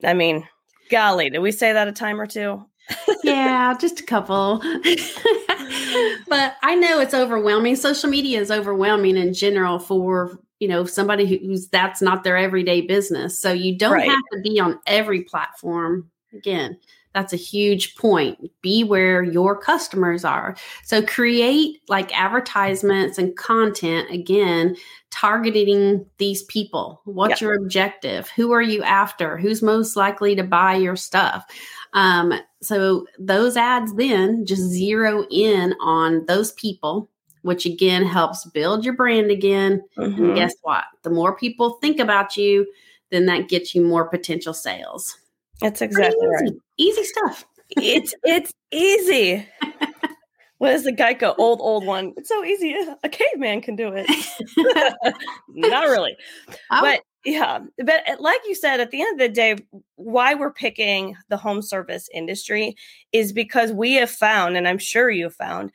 I 0.03 0.15
mean, 0.15 0.49
golly, 0.91 1.31
did 1.31 1.41
we 1.41 1.53
say 1.53 1.73
that 1.73 1.89
a 1.89 1.93
time 1.93 2.21
or 2.21 2.27
two? 2.27 2.65
yeah, 3.23 3.75
just 3.81 4.01
a 4.01 4.05
couple. 4.05 4.63
But 6.29 6.57
I 6.63 6.75
know 6.75 7.01
it's 7.01 7.15
overwhelming. 7.15 7.77
Social 7.77 8.11
media 8.11 8.41
is 8.41 8.51
overwhelming 8.51 9.17
in 9.17 9.35
general 9.35 9.79
for, 9.79 10.39
you 10.61 10.69
know, 10.69 10.85
somebody 10.85 11.27
who's 11.27 11.69
that's 11.69 12.03
not 12.03 12.25
their 12.25 12.37
everyday 12.37 12.81
business. 12.83 13.41
So 13.41 13.53
you 13.53 13.77
don't 13.77 13.93
right. 13.93 14.09
have 14.09 14.23
to 14.33 14.41
be 14.43 14.61
on 14.61 14.79
every 14.87 15.23
platform. 15.23 16.11
Again, 16.33 16.79
that's 17.15 17.33
a 17.33 17.37
huge 17.37 17.95
point. 17.95 18.51
Be 18.61 18.83
where 18.83 19.23
your 19.23 19.57
customers 19.57 20.25
are. 20.25 20.57
So 20.83 21.01
create 21.01 21.81
like 21.89 22.17
advertisements 22.17 23.19
and 23.19 23.37
content 23.37 24.11
again, 24.11 24.77
targeting 25.11 26.07
these 26.19 26.43
people. 26.43 27.01
What's 27.05 27.41
your 27.41 27.55
objective? 27.55 28.29
Who 28.31 28.51
are 28.51 28.63
you 28.63 28.83
after? 28.83 29.39
Who's 29.39 29.63
most 29.63 29.95
likely 29.95 30.35
to 30.35 30.43
buy 30.43 30.75
your 30.75 30.97
stuff? 30.97 31.47
Um, 31.95 32.35
so 32.61 33.07
those 33.19 33.57
ads 33.57 33.95
then 33.95 34.45
just 34.45 34.63
zero 34.63 35.25
in 35.31 35.75
on 35.81 36.27
those 36.27 36.53
people, 36.53 37.09
which 37.43 37.65
again 37.65 38.05
helps 38.05 38.45
build 38.47 38.85
your 38.85 38.95
brand 38.95 39.31
again. 39.31 39.83
Mm-hmm. 39.97 40.25
And 40.25 40.37
guess 40.37 40.55
what? 40.63 40.85
The 41.03 41.11
more 41.11 41.37
people 41.37 41.79
think 41.81 42.01
about 42.01 42.37
you, 42.37 42.67
then 43.11 43.27
that 43.27 43.49
gets 43.49 43.75
you 43.75 43.83
more 43.83 44.09
potential 44.09 44.53
sales. 44.53 45.17
That's 45.61 45.81
exactly 45.81 46.19
easy. 46.19 46.45
right. 46.45 46.53
Easy 46.77 47.05
stuff. 47.05 47.45
it's 47.71 48.15
it's 48.25 48.53
easy. 48.73 49.47
what 50.59 50.73
is 50.73 50.85
the 50.85 50.93
Geico 50.93 51.35
old 51.39 51.61
old 51.61 51.87
one? 51.87 52.13
It's 52.17 52.29
so 52.29 52.45
easy. 52.45 52.75
A 53.03 53.09
caveman 53.09 53.61
can 53.61 53.77
do 53.77 53.93
it. 53.95 54.07
Not 55.49 55.85
really. 55.85 56.17
but 56.69 57.03
yeah, 57.25 57.61
but 57.79 58.09
uh, 58.09 58.17
like 58.21 58.41
you 58.47 58.55
said, 58.55 58.81
at 58.81 58.91
the 58.91 59.01
end 59.01 59.21
of 59.21 59.27
the 59.27 59.35
day, 59.35 59.57
why 59.97 60.35
we're 60.35 60.53
picking 60.53 61.17
the 61.29 61.37
home 61.37 61.63
service 61.63 62.09
industry 62.13 62.77
is 63.13 63.33
because 63.33 63.73
we 63.73 63.95
have 63.95 64.11
found, 64.11 64.57
and 64.57 64.69
I'm 64.69 64.79
sure 64.79 65.11
you 65.11 65.25
have 65.25 65.35
found, 65.35 65.73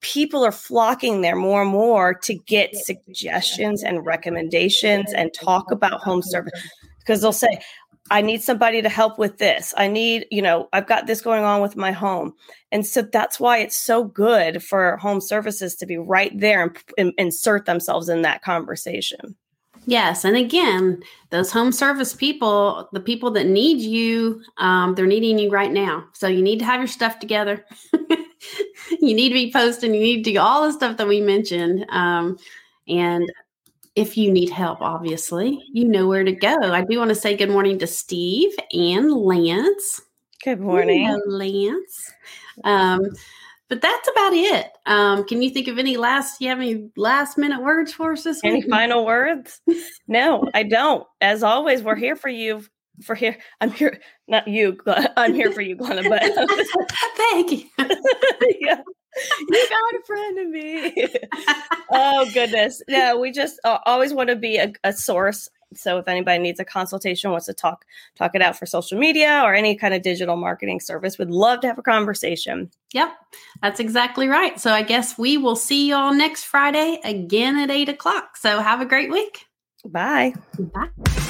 people 0.00 0.44
are 0.44 0.52
flocking 0.52 1.20
there 1.20 1.36
more 1.36 1.62
and 1.62 1.70
more 1.70 2.14
to 2.14 2.34
get 2.34 2.76
suggestions 2.76 3.82
and 3.82 4.06
recommendations 4.06 5.12
and 5.12 5.34
talk 5.34 5.70
about 5.72 6.00
home 6.00 6.22
service 6.22 6.52
because 7.00 7.20
they'll 7.20 7.32
say, 7.32 7.60
I 8.10 8.22
need 8.22 8.42
somebody 8.42 8.80
to 8.80 8.88
help 8.88 9.18
with 9.18 9.38
this. 9.38 9.74
I 9.76 9.88
need, 9.88 10.26
you 10.30 10.40
know, 10.40 10.68
I've 10.72 10.86
got 10.86 11.06
this 11.06 11.20
going 11.20 11.44
on 11.44 11.60
with 11.60 11.76
my 11.76 11.92
home. 11.92 12.32
And 12.72 12.86
so 12.86 13.02
that's 13.02 13.38
why 13.38 13.58
it's 13.58 13.76
so 13.76 14.04
good 14.04 14.62
for 14.62 14.96
home 14.96 15.20
services 15.20 15.74
to 15.76 15.86
be 15.86 15.98
right 15.98 16.32
there 16.38 16.62
and, 16.62 16.78
and 16.96 17.12
insert 17.18 17.66
themselves 17.66 18.08
in 18.08 18.22
that 18.22 18.42
conversation. 18.42 19.36
Yes. 19.88 20.26
And 20.26 20.36
again, 20.36 21.02
those 21.30 21.50
home 21.50 21.72
service 21.72 22.12
people, 22.12 22.90
the 22.92 23.00
people 23.00 23.30
that 23.30 23.46
need 23.46 23.80
you, 23.80 24.42
um, 24.58 24.94
they're 24.94 25.06
needing 25.06 25.38
you 25.38 25.48
right 25.48 25.72
now. 25.72 26.04
So 26.12 26.28
you 26.28 26.42
need 26.42 26.58
to 26.58 26.66
have 26.66 26.78
your 26.78 26.86
stuff 26.86 27.18
together. 27.18 27.64
you 27.94 29.14
need 29.14 29.30
to 29.30 29.34
be 29.34 29.50
posting. 29.50 29.94
You 29.94 30.00
need 30.00 30.24
to 30.24 30.32
do 30.32 30.38
all 30.40 30.66
the 30.66 30.74
stuff 30.74 30.98
that 30.98 31.08
we 31.08 31.22
mentioned. 31.22 31.86
Um, 31.88 32.36
and 32.86 33.32
if 33.96 34.18
you 34.18 34.30
need 34.30 34.50
help, 34.50 34.82
obviously, 34.82 35.64
you 35.72 35.88
know 35.88 36.06
where 36.06 36.22
to 36.22 36.32
go. 36.32 36.54
I 36.54 36.84
do 36.84 36.98
want 36.98 37.08
to 37.08 37.14
say 37.14 37.34
good 37.34 37.48
morning 37.48 37.78
to 37.78 37.86
Steve 37.86 38.52
and 38.74 39.10
Lance. 39.10 40.02
Good 40.44 40.60
morning, 40.60 41.06
Hello, 41.06 41.18
Lance. 41.28 42.12
Um, 42.62 43.00
but 43.68 43.82
that's 43.82 44.08
about 44.08 44.32
it. 44.32 44.66
Um, 44.86 45.24
can 45.26 45.42
you 45.42 45.50
think 45.50 45.68
of 45.68 45.78
any 45.78 45.96
last? 45.96 46.40
You 46.40 46.48
have 46.48 46.58
any 46.58 46.90
last 46.96 47.36
minute 47.36 47.62
words 47.62 47.92
for 47.92 48.12
us 48.12 48.24
this 48.24 48.40
any 48.42 48.60
week? 48.60 48.70
final 48.70 49.04
words? 49.04 49.60
no, 50.06 50.44
I 50.54 50.62
don't. 50.62 51.06
As 51.20 51.42
always, 51.42 51.82
we're 51.82 51.96
here 51.96 52.16
for 52.16 52.28
you. 52.28 52.64
For 53.04 53.14
here, 53.14 53.36
I'm 53.60 53.70
here. 53.70 54.00
Not 54.26 54.48
you. 54.48 54.76
I'm 55.16 55.34
here 55.34 55.52
for 55.52 55.60
you, 55.60 55.76
Glenna. 55.76 56.08
But 56.08 56.22
thank 57.16 57.52
you. 57.52 57.64
yeah, 57.78 58.80
you 59.48 59.68
got 59.70 59.94
a 59.94 60.02
friend 60.06 60.38
in 60.38 60.50
me. 60.50 61.06
oh 61.92 62.28
goodness. 62.34 62.82
No, 62.88 63.18
we 63.18 63.30
just 63.30 63.60
uh, 63.64 63.78
always 63.86 64.12
want 64.12 64.30
to 64.30 64.36
be 64.36 64.56
a, 64.56 64.72
a 64.82 64.92
source 64.92 65.48
so 65.74 65.98
if 65.98 66.08
anybody 66.08 66.42
needs 66.42 66.60
a 66.60 66.64
consultation, 66.64 67.30
wants 67.30 67.46
to 67.46 67.54
talk 67.54 67.84
talk 68.16 68.34
it 68.34 68.42
out 68.42 68.56
for 68.58 68.66
social 68.66 68.98
media 68.98 69.42
or 69.44 69.54
any 69.54 69.76
kind 69.76 69.94
of 69.94 70.02
digital 70.02 70.36
marketing 70.36 70.80
service, 70.80 71.18
would 71.18 71.30
love 71.30 71.60
to 71.60 71.66
have 71.66 71.78
a 71.78 71.82
conversation. 71.82 72.70
Yep, 72.92 73.12
that's 73.62 73.80
exactly 73.80 74.28
right. 74.28 74.58
So 74.58 74.72
I 74.72 74.82
guess 74.82 75.18
we 75.18 75.36
will 75.36 75.56
see 75.56 75.88
you 75.88 75.94
all 75.94 76.14
next 76.14 76.44
Friday 76.44 77.00
again 77.04 77.56
at 77.58 77.70
eight 77.70 77.88
o'clock. 77.88 78.36
So 78.36 78.60
have 78.60 78.80
a 78.80 78.86
great 78.86 79.10
week. 79.10 79.46
Bye. 79.84 80.34
Bye. 80.58 81.27